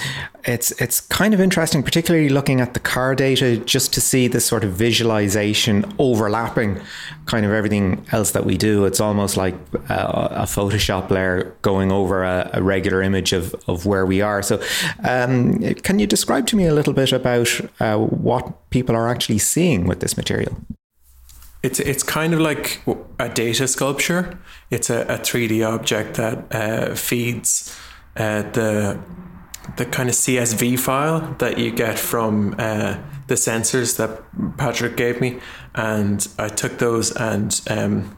it's 0.44 0.70
it's 0.80 1.00
kind 1.00 1.32
of 1.32 1.40
interesting, 1.40 1.82
particularly 1.82 2.28
looking 2.28 2.60
at 2.60 2.74
the 2.74 2.80
car 2.80 3.14
data, 3.14 3.56
just 3.56 3.94
to 3.94 4.00
see 4.00 4.28
this 4.28 4.44
sort 4.44 4.64
of 4.64 4.72
visualization 4.72 5.84
overlapping 5.98 6.80
kind 7.24 7.46
of 7.46 7.52
everything 7.52 8.04
else 8.12 8.32
that 8.32 8.44
we 8.44 8.56
do. 8.56 8.84
It's 8.84 9.00
almost 9.00 9.36
like 9.36 9.54
a, 9.88 9.94
a 10.32 10.42
Photoshop 10.42 11.10
layer 11.10 11.54
going 11.62 11.90
over 11.90 12.22
a, 12.22 12.50
a, 12.52 12.62
regular 12.62 13.02
image 13.02 13.32
of, 13.32 13.54
of 13.66 13.86
where 13.86 14.04
we 14.04 14.20
are. 14.20 14.42
So, 14.42 14.62
um, 15.02 15.58
can 15.76 15.98
you 15.98 16.06
describe 16.06 16.46
to 16.48 16.56
me 16.56 16.66
a 16.66 16.74
little 16.74 16.92
bit 16.92 17.12
about 17.12 17.48
uh, 17.80 17.96
what 17.96 18.70
people 18.70 18.94
are 18.94 19.08
actually 19.08 19.38
seeing 19.38 19.86
with 19.86 20.00
this 20.00 20.16
material? 20.16 20.56
It's 21.66 21.80
it's 21.80 22.04
kind 22.04 22.32
of 22.32 22.40
like 22.40 22.80
a 23.18 23.28
data 23.28 23.66
sculpture. 23.66 24.38
It's 24.70 24.88
a, 24.88 25.00
a 25.02 25.18
3D 25.18 25.66
object 25.66 26.14
that 26.14 26.36
uh, 26.54 26.94
feeds 26.94 27.76
uh, 28.16 28.42
the 28.52 29.00
the 29.76 29.84
kind 29.84 30.08
of 30.08 30.14
CSV 30.14 30.78
file 30.78 31.34
that 31.38 31.58
you 31.58 31.72
get 31.72 31.98
from 31.98 32.54
uh, 32.58 32.98
the 33.26 33.34
sensors 33.34 33.96
that 33.96 34.10
Patrick 34.56 34.96
gave 34.96 35.20
me, 35.20 35.40
and 35.74 36.28
I 36.38 36.48
took 36.48 36.78
those 36.78 37.10
and 37.16 37.60
um, 37.68 38.16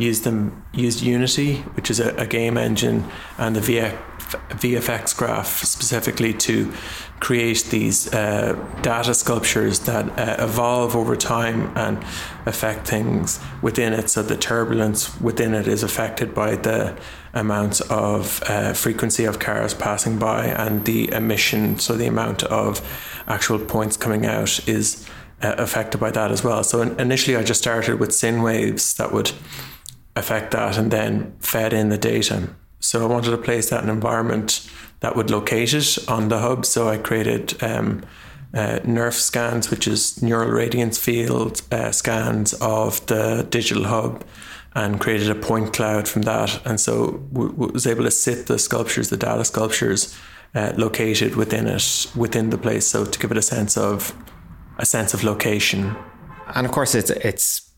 used 0.00 0.24
them 0.24 0.64
used 0.72 1.02
Unity, 1.02 1.56
which 1.74 1.90
is 1.90 2.00
a, 2.00 2.14
a 2.16 2.26
game 2.26 2.56
engine, 2.56 3.04
and 3.38 3.54
the 3.54 3.60
VF, 3.60 3.96
VFX 4.50 5.16
graph 5.16 5.62
specifically 5.64 6.32
to 6.32 6.72
create 7.20 7.64
these 7.70 8.12
uh, 8.14 8.54
data 8.82 9.12
sculptures 9.12 9.80
that 9.80 10.06
uh, 10.18 10.42
evolve 10.42 10.96
over 10.96 11.16
time 11.16 11.76
and 11.76 11.98
affect 12.46 12.88
things 12.88 13.38
within 13.60 13.92
it. 13.92 14.08
So 14.08 14.22
the 14.22 14.36
turbulence 14.36 15.20
within 15.20 15.54
it 15.54 15.68
is 15.68 15.82
affected 15.82 16.34
by 16.34 16.56
the 16.56 16.96
amount 17.34 17.80
of 17.82 18.42
uh, 18.46 18.72
frequency 18.72 19.24
of 19.24 19.38
cars 19.38 19.74
passing 19.74 20.18
by, 20.18 20.46
and 20.46 20.84
the 20.84 21.12
emission, 21.12 21.78
so 21.78 21.94
the 21.94 22.06
amount 22.06 22.42
of 22.44 22.80
actual 23.26 23.58
points 23.58 23.96
coming 23.96 24.24
out, 24.24 24.66
is 24.68 25.06
uh, 25.42 25.54
affected 25.58 25.98
by 25.98 26.10
that 26.10 26.30
as 26.30 26.42
well. 26.42 26.64
So 26.64 26.82
initially, 26.82 27.36
I 27.36 27.42
just 27.42 27.60
started 27.60 28.00
with 28.00 28.14
sine 28.14 28.42
waves 28.42 28.94
that 28.94 29.12
would 29.12 29.32
affect 30.20 30.52
that, 30.52 30.78
and 30.78 30.90
then 30.90 31.34
fed 31.40 31.72
in 31.72 31.88
the 31.88 31.98
data. 31.98 32.48
So 32.78 33.02
I 33.02 33.06
wanted 33.06 33.30
to 33.30 33.38
place 33.38 33.70
that 33.70 33.82
in 33.82 33.90
an 33.90 33.96
environment 33.96 34.70
that 35.00 35.16
would 35.16 35.30
locate 35.30 35.74
it 35.74 35.98
on 36.08 36.28
the 36.28 36.38
hub. 36.38 36.64
So 36.64 36.88
I 36.88 36.98
created 36.98 37.62
um, 37.62 38.02
uh, 38.54 38.80
NERF 38.84 39.14
scans, 39.14 39.70
which 39.70 39.86
is 39.86 40.22
neural 40.22 40.50
radiance 40.50 40.98
field 40.98 41.62
uh, 41.70 41.92
scans 41.92 42.54
of 42.54 43.04
the 43.06 43.46
digital 43.50 43.84
hub, 43.84 44.24
and 44.74 45.00
created 45.00 45.30
a 45.30 45.34
point 45.34 45.72
cloud 45.72 46.08
from 46.08 46.22
that. 46.22 46.60
And 46.64 46.80
so 46.80 47.22
w- 47.32 47.52
was 47.72 47.86
able 47.86 48.04
to 48.04 48.10
sit 48.10 48.46
the 48.46 48.58
sculptures, 48.58 49.08
the 49.08 49.16
data 49.16 49.44
sculptures, 49.44 50.16
uh, 50.54 50.72
located 50.76 51.36
within 51.36 51.66
it, 51.66 52.06
within 52.16 52.50
the 52.50 52.58
place. 52.58 52.86
So 52.86 53.04
to 53.04 53.18
give 53.18 53.30
it 53.30 53.36
a 53.36 53.42
sense 53.42 53.76
of 53.76 54.14
a 54.78 54.86
sense 54.86 55.14
of 55.14 55.22
location. 55.22 55.94
And 56.54 56.66
of 56.66 56.72
course, 56.72 56.94
it's 56.94 57.10
it's 57.10 57.69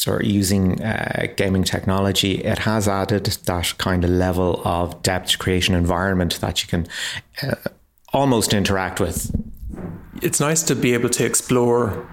sort 0.00 0.22
of 0.22 0.28
using 0.28 0.82
uh, 0.82 1.26
gaming 1.36 1.62
technology, 1.62 2.42
it 2.42 2.60
has 2.60 2.88
added 2.88 3.26
that 3.26 3.74
kind 3.76 4.02
of 4.02 4.08
level 4.08 4.62
of 4.64 5.02
depth 5.02 5.38
creation 5.38 5.74
environment 5.74 6.40
that 6.40 6.62
you 6.62 6.68
can 6.68 6.86
uh, 7.42 7.54
almost 8.14 8.54
interact 8.54 8.98
with. 8.98 9.30
It's 10.22 10.40
nice 10.40 10.62
to 10.62 10.74
be 10.74 10.94
able 10.94 11.10
to 11.10 11.24
explore 11.26 12.08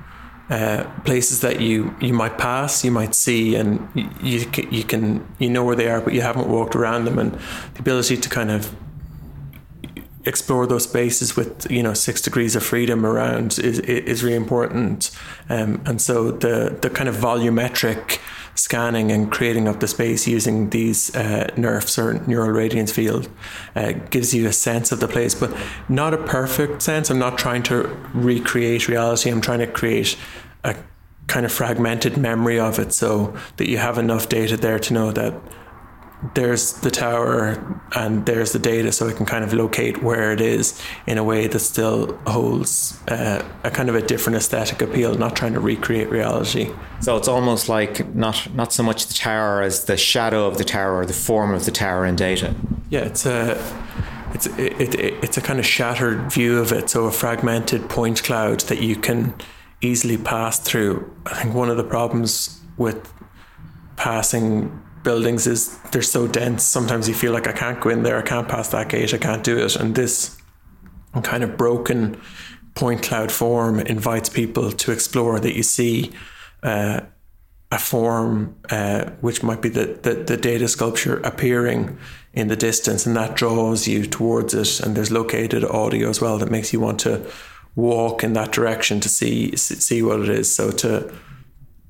uh, 0.50 0.84
places 1.06 1.40
that 1.42 1.62
you 1.62 1.96
you 2.02 2.14
might 2.14 2.38
pass, 2.38 2.84
you 2.84 2.92
might 2.92 3.16
see, 3.16 3.56
and 3.56 3.88
you 4.22 4.46
you 4.70 4.84
can 4.84 5.26
you 5.40 5.50
know 5.50 5.64
where 5.64 5.76
they 5.76 5.90
are, 5.90 6.02
but 6.02 6.14
you 6.14 6.22
haven't 6.22 6.48
walked 6.50 6.76
around 6.76 7.06
them, 7.06 7.18
and 7.20 7.34
the 7.74 7.80
ability 7.80 8.18
to 8.18 8.30
kind 8.30 8.52
of 8.52 8.74
explore 10.28 10.68
those 10.68 10.84
spaces 10.84 11.36
with 11.36 11.70
you 11.72 11.82
know 11.82 11.94
six 11.94 12.22
degrees 12.22 12.56
of 12.56 12.64
freedom 12.64 13.06
around 13.06 13.58
is 13.60 13.80
is 13.80 14.24
really 14.24 14.36
important. 14.36 15.12
Um, 15.50 15.82
and 15.86 16.02
so 16.02 16.32
the 16.32 16.78
the 16.82 16.90
kind 16.90 17.10
of 17.10 17.16
volumetric 17.16 18.20
scanning 18.56 19.12
and 19.12 19.32
creating 19.32 19.68
of 19.68 19.80
the 19.80 19.88
space 19.88 20.28
using 20.28 20.72
these 20.72 21.16
uh, 21.16 21.48
NERFs 21.56 21.98
or 21.98 22.26
neural 22.28 22.50
radiance 22.50 22.92
field 22.92 23.30
uh, 23.76 23.92
gives 24.10 24.34
you 24.34 24.48
a 24.48 24.54
sense 24.54 24.92
of 24.92 25.00
the 25.00 25.08
place 25.08 25.36
but 25.36 25.56
not 25.88 26.14
a 26.14 26.18
perfect 26.18 26.82
sense. 26.82 27.10
I'm 27.10 27.20
not 27.20 27.38
trying 27.38 27.64
to 27.64 27.84
recreate 28.14 28.88
reality. 28.88 29.30
I'm 29.30 29.42
trying 29.42 29.60
to 29.60 29.68
create 29.68 30.18
a 30.64 30.76
kind 31.28 31.46
of 31.46 31.52
fragmented 31.52 32.18
memory 32.18 32.60
of 32.60 32.80
it 32.80 32.94
so 32.94 33.36
that 33.58 33.70
you 33.70 33.78
have 33.78 33.98
enough 33.98 34.28
data 34.28 34.58
there 34.58 34.80
to 34.80 34.94
know 34.94 35.12
that 35.12 35.34
there's 36.34 36.74
the 36.74 36.90
tower 36.90 37.82
and 37.96 38.26
there's 38.26 38.52
the 38.52 38.60
data 38.60 38.92
so 38.92 39.08
it 39.08 39.16
can 39.16 39.26
kind 39.26 39.44
of 39.44 39.54
locate 39.54 40.02
where 40.02 40.32
it 40.32 40.42
is 40.42 40.82
in 41.06 41.18
a 41.18 41.24
way 41.24 41.46
that 41.46 41.60
still 41.60 42.18
holds 42.26 43.00
uh, 43.08 43.48
a 43.64 43.70
kind 43.70 43.88
of 43.88 43.96
a 43.96 44.02
different 44.02 44.36
aesthetic 44.36 44.82
appeal 44.82 45.14
not 45.16 45.36
trying 45.36 45.54
to 45.54 45.60
recreate 45.60 46.10
reality. 46.10 46.72
So 47.02 47.18
it's 47.18 47.28
almost 47.28 47.70
like 47.70 48.16
not 48.16 48.54
not 48.56 48.74
so 48.74 48.82
much 48.82 49.06
the 49.06 49.14
tower 49.14 49.62
as 49.62 49.86
the 49.86 49.96
shadow 49.96 50.48
of 50.48 50.58
the 50.58 50.64
tower 50.64 50.98
or 50.98 51.06
the 51.06 51.14
form 51.14 51.54
of 51.54 51.66
the 51.66 51.72
tower 51.72 52.06
in 52.06 52.16
data. 52.16 52.56
Yeah 52.90 53.02
it's 53.02 53.26
a 53.28 53.52
it's 54.34 54.48
it, 54.58 54.96
it, 54.96 55.24
it's 55.24 55.38
a 55.38 55.42
kind 55.42 55.60
of 55.60 55.66
shattered 55.68 56.32
view 56.32 56.58
of 56.58 56.72
it 56.72 56.90
so 56.90 57.06
a 57.06 57.12
fragmented 57.12 57.90
point 57.90 58.24
cloud 58.24 58.62
that 58.62 58.82
you 58.82 58.96
can 58.96 59.36
easily 59.82 60.18
pass 60.18 60.58
through. 60.58 61.14
I 61.28 61.44
think 61.44 61.54
one 61.54 61.70
of 61.70 61.78
the 61.78 61.84
problems 61.84 62.60
with 62.78 63.14
passing 63.98 64.82
buildings 65.08 65.48
is 65.48 65.78
they're 65.92 66.02
so 66.02 66.28
dense. 66.28 66.64
Sometimes 66.64 67.08
you 67.08 67.16
feel 67.16 67.32
like 67.32 67.48
I 67.48 67.54
can't 67.54 67.80
go 67.80 67.90
in 67.90 68.04
there, 68.04 68.18
I 68.18 68.24
can't 68.24 68.50
pass 68.50 68.68
that 68.76 68.90
gate, 68.90 69.14
I 69.14 69.18
can't 69.18 69.42
do 69.42 69.58
it. 69.58 69.74
And 69.78 69.96
this 69.96 70.38
kind 71.24 71.44
of 71.46 71.56
broken 71.56 72.20
point 72.76 73.04
cloud 73.04 73.32
form 73.32 73.80
invites 73.80 74.28
people 74.28 74.70
to 74.84 74.92
explore 74.92 75.40
that 75.40 75.56
you 75.56 75.64
see 75.64 76.12
uh, 76.62 77.00
a 77.72 77.80
form 77.80 78.58
uh, 78.70 79.12
which 79.22 79.42
might 79.44 79.62
be 79.62 79.70
the, 79.70 79.86
the, 80.04 80.14
the 80.32 80.36
data 80.36 80.68
sculpture 80.68 81.18
appearing 81.22 81.98
in 82.34 82.50
the 82.50 82.58
distance 82.58 83.06
and 83.06 83.16
that 83.16 83.36
draws 83.36 83.88
you 83.88 84.06
towards 84.06 84.54
it 84.54 84.82
and 84.82 84.96
there's 84.96 85.12
located 85.12 85.64
audio 85.64 86.10
as 86.10 86.20
well 86.20 86.38
that 86.38 86.52
makes 86.52 86.74
you 86.74 86.82
want 86.82 87.00
to 87.00 87.26
walk 87.76 88.26
in 88.26 88.34
that 88.34 88.52
direction 88.52 89.00
to 89.00 89.10
see 89.10 89.56
see 89.56 90.02
what 90.04 90.20
it 90.20 90.30
is 90.30 90.54
so 90.54 90.70
to 90.72 91.12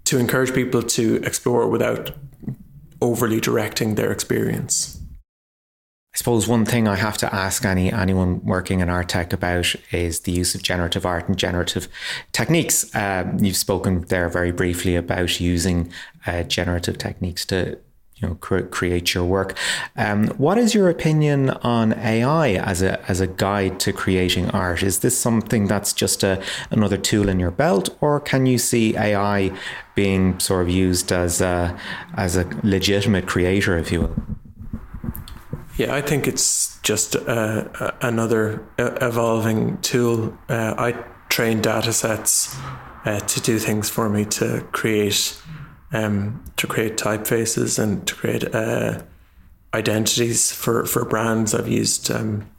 to 0.05 0.17
encourage 0.17 0.53
people 0.53 0.81
to 0.81 1.15
explore 1.29 1.67
without 1.67 2.11
overly 3.01 3.39
directing 3.39 3.95
their 3.95 4.11
experience. 4.11 4.99
I 6.13 6.17
suppose 6.17 6.47
one 6.47 6.65
thing 6.65 6.87
I 6.87 6.95
have 6.95 7.17
to 7.19 7.33
ask 7.33 7.63
any 7.63 7.93
anyone 7.93 8.43
working 8.43 8.79
in 8.79 8.89
art 8.89 9.09
tech 9.09 9.33
about 9.33 9.75
is 9.91 10.21
the 10.21 10.31
use 10.31 10.55
of 10.55 10.63
generative 10.63 11.05
art 11.05 11.27
and 11.27 11.37
generative 11.37 11.87
techniques. 12.31 12.89
Um, 12.95 13.37
you've 13.39 13.55
spoken 13.55 14.01
there 14.07 14.27
very 14.27 14.51
briefly 14.51 14.95
about 14.95 15.39
using 15.39 15.91
uh, 16.25 16.41
generative 16.41 16.97
techniques 16.97 17.45
to 17.45 17.77
you 18.17 18.27
know 18.27 18.35
cre- 18.35 18.61
create 18.61 19.13
your 19.13 19.25
work. 19.25 19.55
Um, 19.95 20.27
what 20.37 20.57
is 20.57 20.73
your 20.73 20.89
opinion 20.89 21.49
on 21.49 21.93
AI 21.93 22.53
as 22.53 22.81
a 22.81 22.99
as 23.09 23.19
a 23.21 23.27
guide 23.27 23.79
to 23.81 23.93
creating 23.93 24.49
art? 24.51 24.83
Is 24.83 24.99
this 24.99 25.17
something 25.17 25.67
that's 25.67 25.93
just 25.93 26.23
a 26.23 26.41
another 26.71 26.97
tool 26.97 27.29
in 27.29 27.39
your 27.39 27.51
belt, 27.51 27.95
or 28.01 28.19
can 28.19 28.45
you 28.45 28.57
see 28.57 28.97
AI 28.97 29.51
being 29.95 30.39
sort 30.39 30.63
of 30.63 30.69
used 30.69 31.11
as 31.11 31.41
a 31.41 31.77
as 32.15 32.35
a 32.35 32.45
legitimate 32.63 33.27
creator, 33.27 33.77
if 33.77 33.91
you 33.91 34.01
will? 34.01 34.15
Yeah, 35.77 35.93
I 35.93 36.01
think 36.01 36.27
it's 36.27 36.79
just 36.81 37.15
uh, 37.15 37.91
another 38.01 38.65
evolving 38.79 39.77
tool. 39.81 40.35
Uh, 40.49 40.73
I 40.75 40.93
train 41.29 41.61
data 41.61 41.93
sets 41.93 42.55
uh, 43.05 43.19
to 43.19 43.41
do 43.41 43.59
things 43.59 43.87
for 43.87 44.09
me 44.09 44.25
to 44.25 44.65
create 44.71 45.39
um, 45.93 46.43
to 46.57 46.67
create 46.67 46.97
typefaces 46.97 47.79
and 47.79 48.05
to 48.07 48.15
create 48.15 48.53
uh, 48.53 49.01
identities 49.73 50.51
for, 50.51 50.85
for 50.85 51.05
brands. 51.05 51.53
I've 51.53 51.67
used 51.67 52.11
um, 52.11 52.49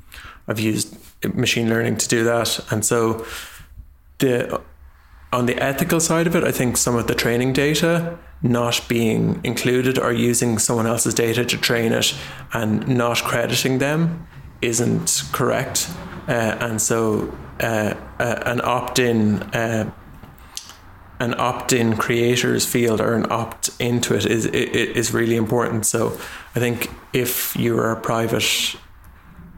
I've 0.46 0.60
used 0.60 0.96
machine 1.34 1.68
learning 1.68 1.98
to 1.98 2.08
do 2.08 2.24
that, 2.24 2.60
and 2.70 2.84
so 2.84 3.26
the 4.18 4.60
on 5.30 5.46
the 5.46 5.62
ethical 5.62 6.00
side 6.00 6.26
of 6.26 6.34
it, 6.34 6.42
I 6.42 6.52
think 6.52 6.78
some 6.78 6.96
of 6.96 7.06
the 7.06 7.14
training 7.14 7.52
data 7.52 8.18
not 8.40 8.80
being 8.88 9.40
included 9.44 9.98
or 9.98 10.12
using 10.12 10.58
someone 10.58 10.86
else's 10.86 11.12
data 11.12 11.44
to 11.44 11.58
train 11.58 11.92
it 11.92 12.14
and 12.52 12.88
not 12.88 13.18
crediting 13.24 13.78
them 13.78 14.26
isn't 14.62 15.24
correct, 15.32 15.90
uh, 16.28 16.56
and 16.60 16.80
so 16.80 17.36
uh, 17.60 17.94
uh, 18.18 18.42
an 18.46 18.60
opt-in 18.62 19.42
uh, 19.54 19.90
an 21.20 21.34
opt-in 21.38 21.96
creators 21.96 22.64
field 22.64 23.00
or 23.00 23.14
an 23.14 23.26
opt 23.30 23.70
into 23.80 24.14
it 24.14 24.24
is 24.26 24.46
is 24.46 25.12
really 25.12 25.36
important. 25.36 25.86
So 25.86 26.18
I 26.54 26.60
think 26.60 26.90
if 27.12 27.56
you 27.56 27.78
are 27.78 27.90
a 27.90 28.00
private 28.00 28.76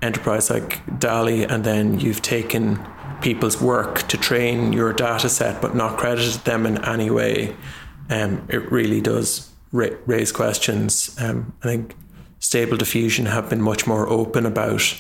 enterprise 0.03 0.49
like 0.49 0.99
DALL-E 0.99 1.45
and 1.45 1.63
then 1.65 2.01
you've 2.01 2.23
taken 2.23 2.85
people's 3.21 3.61
work 3.61 4.09
to 4.09 4.17
train 4.17 4.73
your 4.73 4.93
data 4.95 5.29
set 5.29 5.61
but 5.61 5.75
not 5.75 5.99
credited 5.99 6.41
them 6.45 6.65
in 6.67 6.83
any 6.85 7.11
way, 7.11 7.55
um, 8.09 8.47
it 8.49 8.71
really 8.73 9.01
does 9.01 9.51
ra- 9.73 9.97
raise 10.07 10.33
questions. 10.33 11.15
Um, 11.21 11.53
I 11.63 11.67
think 11.67 11.95
Stable 12.39 12.79
Diffusion 12.79 13.27
have 13.27 13.51
been 13.51 13.61
much 13.61 13.87
more 13.87 14.09
open 14.09 14.47
about 14.47 14.97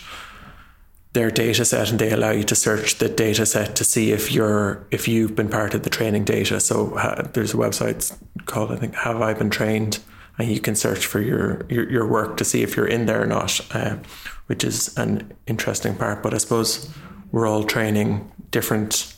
their 1.12 1.30
data 1.30 1.64
set 1.64 1.90
and 1.90 1.98
they 1.98 2.10
allow 2.10 2.30
you 2.30 2.44
to 2.44 2.54
search 2.54 2.98
the 2.98 3.08
data 3.08 3.44
set 3.44 3.74
to 3.76 3.84
see 3.84 4.12
if 4.12 4.30
you're 4.30 4.86
if 4.90 5.08
you've 5.08 5.34
been 5.34 5.48
part 5.48 5.74
of 5.74 5.82
the 5.82 5.90
training 5.90 6.24
data. 6.24 6.60
So 6.60 6.94
uh, 6.96 7.28
there's 7.32 7.52
a 7.52 7.56
website 7.56 8.16
called 8.46 8.72
i 8.72 8.76
think 8.76 8.94
have 8.94 9.20
i 9.20 9.34
been 9.34 9.50
trained? 9.50 9.98
And 10.38 10.50
you 10.50 10.60
can 10.60 10.74
search 10.74 11.04
for 11.04 11.20
your 11.20 11.66
your, 11.68 11.90
your 11.90 12.06
work 12.06 12.36
to 12.36 12.44
see 12.44 12.62
if 12.62 12.76
you're 12.76 12.86
in 12.86 13.06
there 13.06 13.22
or 13.22 13.26
not 13.26 13.60
uh, 13.74 13.96
which 14.46 14.64
is 14.64 14.96
an 14.96 15.32
interesting 15.46 15.96
part. 15.96 16.22
But 16.22 16.34
i 16.34 16.38
suppose 16.38 16.88
we're 17.32 17.46
all 17.46 17.64
training 17.64 18.30
different 18.50 19.14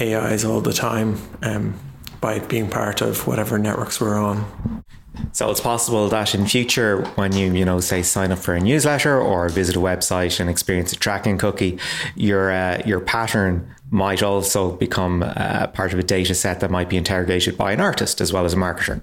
ais 0.00 0.44
all 0.44 0.60
the 0.60 0.72
time 0.72 1.18
um, 1.42 1.78
by 2.20 2.38
being 2.38 2.68
part 2.68 3.02
of 3.02 3.26
whatever 3.26 3.58
networks 3.58 4.00
we're 4.00 4.18
on 4.18 4.84
so 5.32 5.50
it's 5.50 5.60
possible 5.60 6.08
that 6.08 6.34
in 6.34 6.46
future, 6.46 7.02
when 7.16 7.32
you 7.32 7.52
you 7.52 7.64
know 7.64 7.80
say 7.80 8.02
sign 8.02 8.32
up 8.32 8.38
for 8.38 8.54
a 8.54 8.60
newsletter 8.60 9.20
or 9.20 9.48
visit 9.48 9.76
a 9.76 9.78
website 9.78 10.40
and 10.40 10.48
experience 10.48 10.92
a 10.92 10.96
tracking 10.96 11.38
cookie, 11.38 11.78
your 12.14 12.50
uh, 12.50 12.82
your 12.86 13.00
pattern 13.00 13.74
might 13.90 14.22
also 14.22 14.72
become 14.72 15.22
uh, 15.22 15.66
part 15.68 15.92
of 15.92 15.98
a 15.98 16.02
data 16.02 16.34
set 16.34 16.60
that 16.60 16.70
might 16.70 16.88
be 16.88 16.96
interrogated 16.96 17.56
by 17.56 17.72
an 17.72 17.80
artist 17.80 18.20
as 18.20 18.32
well 18.32 18.44
as 18.44 18.52
a 18.52 18.56
marketer. 18.56 19.00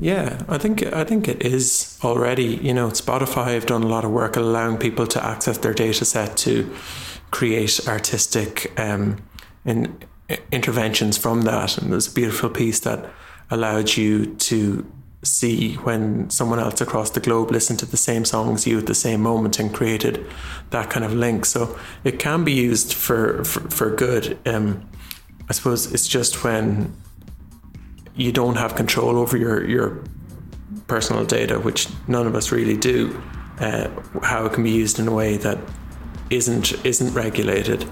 Yeah, 0.00 0.42
I 0.48 0.58
think 0.58 0.82
I 0.92 1.04
think 1.04 1.28
it 1.28 1.42
is 1.42 1.98
already. 2.04 2.56
You 2.56 2.74
know, 2.74 2.88
Spotify 2.88 3.54
have 3.54 3.66
done 3.66 3.82
a 3.82 3.88
lot 3.88 4.04
of 4.04 4.10
work 4.10 4.36
allowing 4.36 4.78
people 4.78 5.06
to 5.08 5.24
access 5.24 5.58
their 5.58 5.74
data 5.74 6.04
set 6.04 6.36
to 6.38 6.74
create 7.30 7.86
artistic 7.88 8.72
um, 8.78 9.18
in, 9.64 9.98
interventions 10.52 11.18
from 11.18 11.42
that, 11.42 11.78
and 11.78 11.92
there's 11.92 12.06
a 12.06 12.14
beautiful 12.14 12.48
piece 12.48 12.80
that 12.80 13.06
allowed 13.50 13.96
you 13.96 14.26
to 14.36 14.86
see 15.22 15.74
when 15.74 16.30
someone 16.30 16.60
else 16.60 16.80
across 16.80 17.10
the 17.10 17.20
globe 17.20 17.50
listened 17.50 17.78
to 17.80 17.86
the 17.86 17.96
same 17.96 18.24
song 18.24 18.54
as 18.54 18.66
you 18.66 18.78
at 18.78 18.86
the 18.86 18.94
same 18.94 19.20
moment 19.20 19.58
and 19.58 19.74
created 19.74 20.24
that 20.70 20.90
kind 20.90 21.04
of 21.04 21.12
link. 21.12 21.44
So 21.44 21.78
it 22.04 22.18
can 22.18 22.44
be 22.44 22.52
used 22.52 22.94
for 22.94 23.44
for, 23.44 23.60
for 23.70 23.90
good. 23.94 24.38
Um, 24.46 24.88
I 25.48 25.52
suppose 25.52 25.92
it's 25.92 26.06
just 26.06 26.44
when 26.44 26.94
you 28.14 28.32
don't 28.32 28.56
have 28.56 28.76
control 28.76 29.16
over 29.16 29.36
your 29.36 29.64
your 29.66 30.04
personal 30.86 31.24
data, 31.24 31.58
which 31.58 31.88
none 32.06 32.26
of 32.26 32.34
us 32.34 32.52
really 32.52 32.76
do, 32.76 33.20
uh, 33.60 33.88
how 34.22 34.46
it 34.46 34.52
can 34.52 34.62
be 34.62 34.70
used 34.70 34.98
in 34.98 35.08
a 35.08 35.12
way 35.12 35.36
that 35.36 35.58
isn't 36.30 36.84
isn't 36.84 37.12
regulated. 37.14 37.82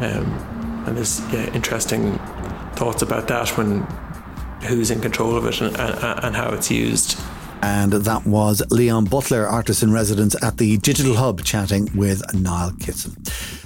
Um, 0.00 0.84
and 0.86 0.96
there's 0.96 1.20
yeah, 1.32 1.52
interesting 1.54 2.18
thoughts 2.74 3.00
about 3.00 3.28
that 3.28 3.48
when 3.56 3.86
who's 4.64 4.90
in 4.90 5.00
control 5.00 5.36
of 5.36 5.46
it 5.46 5.60
and, 5.60 5.76
and, 5.76 6.24
and 6.24 6.36
how 6.36 6.52
it's 6.52 6.70
used. 6.70 7.18
And 7.62 7.92
that 7.92 8.26
was 8.26 8.62
Leon 8.70 9.06
Butler, 9.06 9.46
artist 9.46 9.82
in 9.82 9.90
residence 9.92 10.36
at 10.42 10.58
the 10.58 10.76
Digital 10.78 11.14
Hub, 11.14 11.42
chatting 11.44 11.88
with 11.94 12.22
Niall 12.34 12.72
Kitson. 12.78 13.16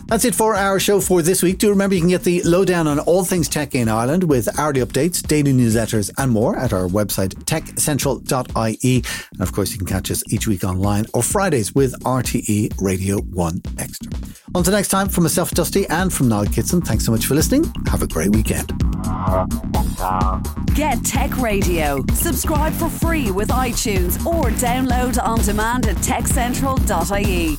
That's 0.09 0.25
it 0.25 0.35
for 0.35 0.55
our 0.55 0.81
show 0.81 1.01
for 1.01 1.21
this 1.21 1.43
week. 1.43 1.59
Do 1.59 1.69
remember 1.69 1.95
you 1.95 2.01
can 2.01 2.09
get 2.09 2.25
the 2.25 2.43
lowdown 2.43 2.87
on 2.89 2.99
all 2.99 3.27
things 3.27 3.47
tech 3.47 3.75
in 3.75 3.91
Ireland 3.91 4.25
with 4.25 4.59
hourly 4.59 4.81
updates, 4.81 5.21
daily 5.23 5.53
newsletters, 5.53 6.11
and 6.17 6.33
more 6.33 6.57
at 6.57 6.73
our 6.73 6.89
website, 6.89 7.35
techcentral.ie. 7.45 9.05
And 9.33 9.43
of 9.43 9.53
course, 9.53 9.73
you 9.73 9.77
can 9.77 9.87
catch 9.87 10.11
us 10.11 10.25
each 10.33 10.47
week 10.47 10.65
online 10.65 11.05
or 11.13 11.23
Fridays 11.23 11.75
with 11.75 11.93
RTE 12.05 12.81
Radio 12.81 13.21
1 13.21 13.63
Extra. 13.77 14.11
Until 14.55 14.73
next 14.73 14.89
time, 14.89 15.11
from 15.11 15.25
myself, 15.25 15.51
Dusty, 15.51 15.87
and 15.89 16.11
from 16.11 16.29
Niall 16.29 16.47
Kitson, 16.47 16.81
thanks 16.81 17.05
so 17.05 17.13
much 17.13 17.27
for 17.27 17.35
listening. 17.35 17.71
Have 17.87 18.01
a 18.01 18.07
great 18.07 18.31
weekend. 18.31 18.73
Get 20.75 21.05
Tech 21.05 21.37
Radio. 21.37 22.03
Subscribe 22.15 22.73
for 22.73 22.89
free 22.89 23.31
with 23.31 23.49
iTunes 23.51 24.25
or 24.25 24.45
download 24.53 25.23
on 25.23 25.41
demand 25.41 25.87
at 25.87 25.97
techcentral.ie. 25.97 27.59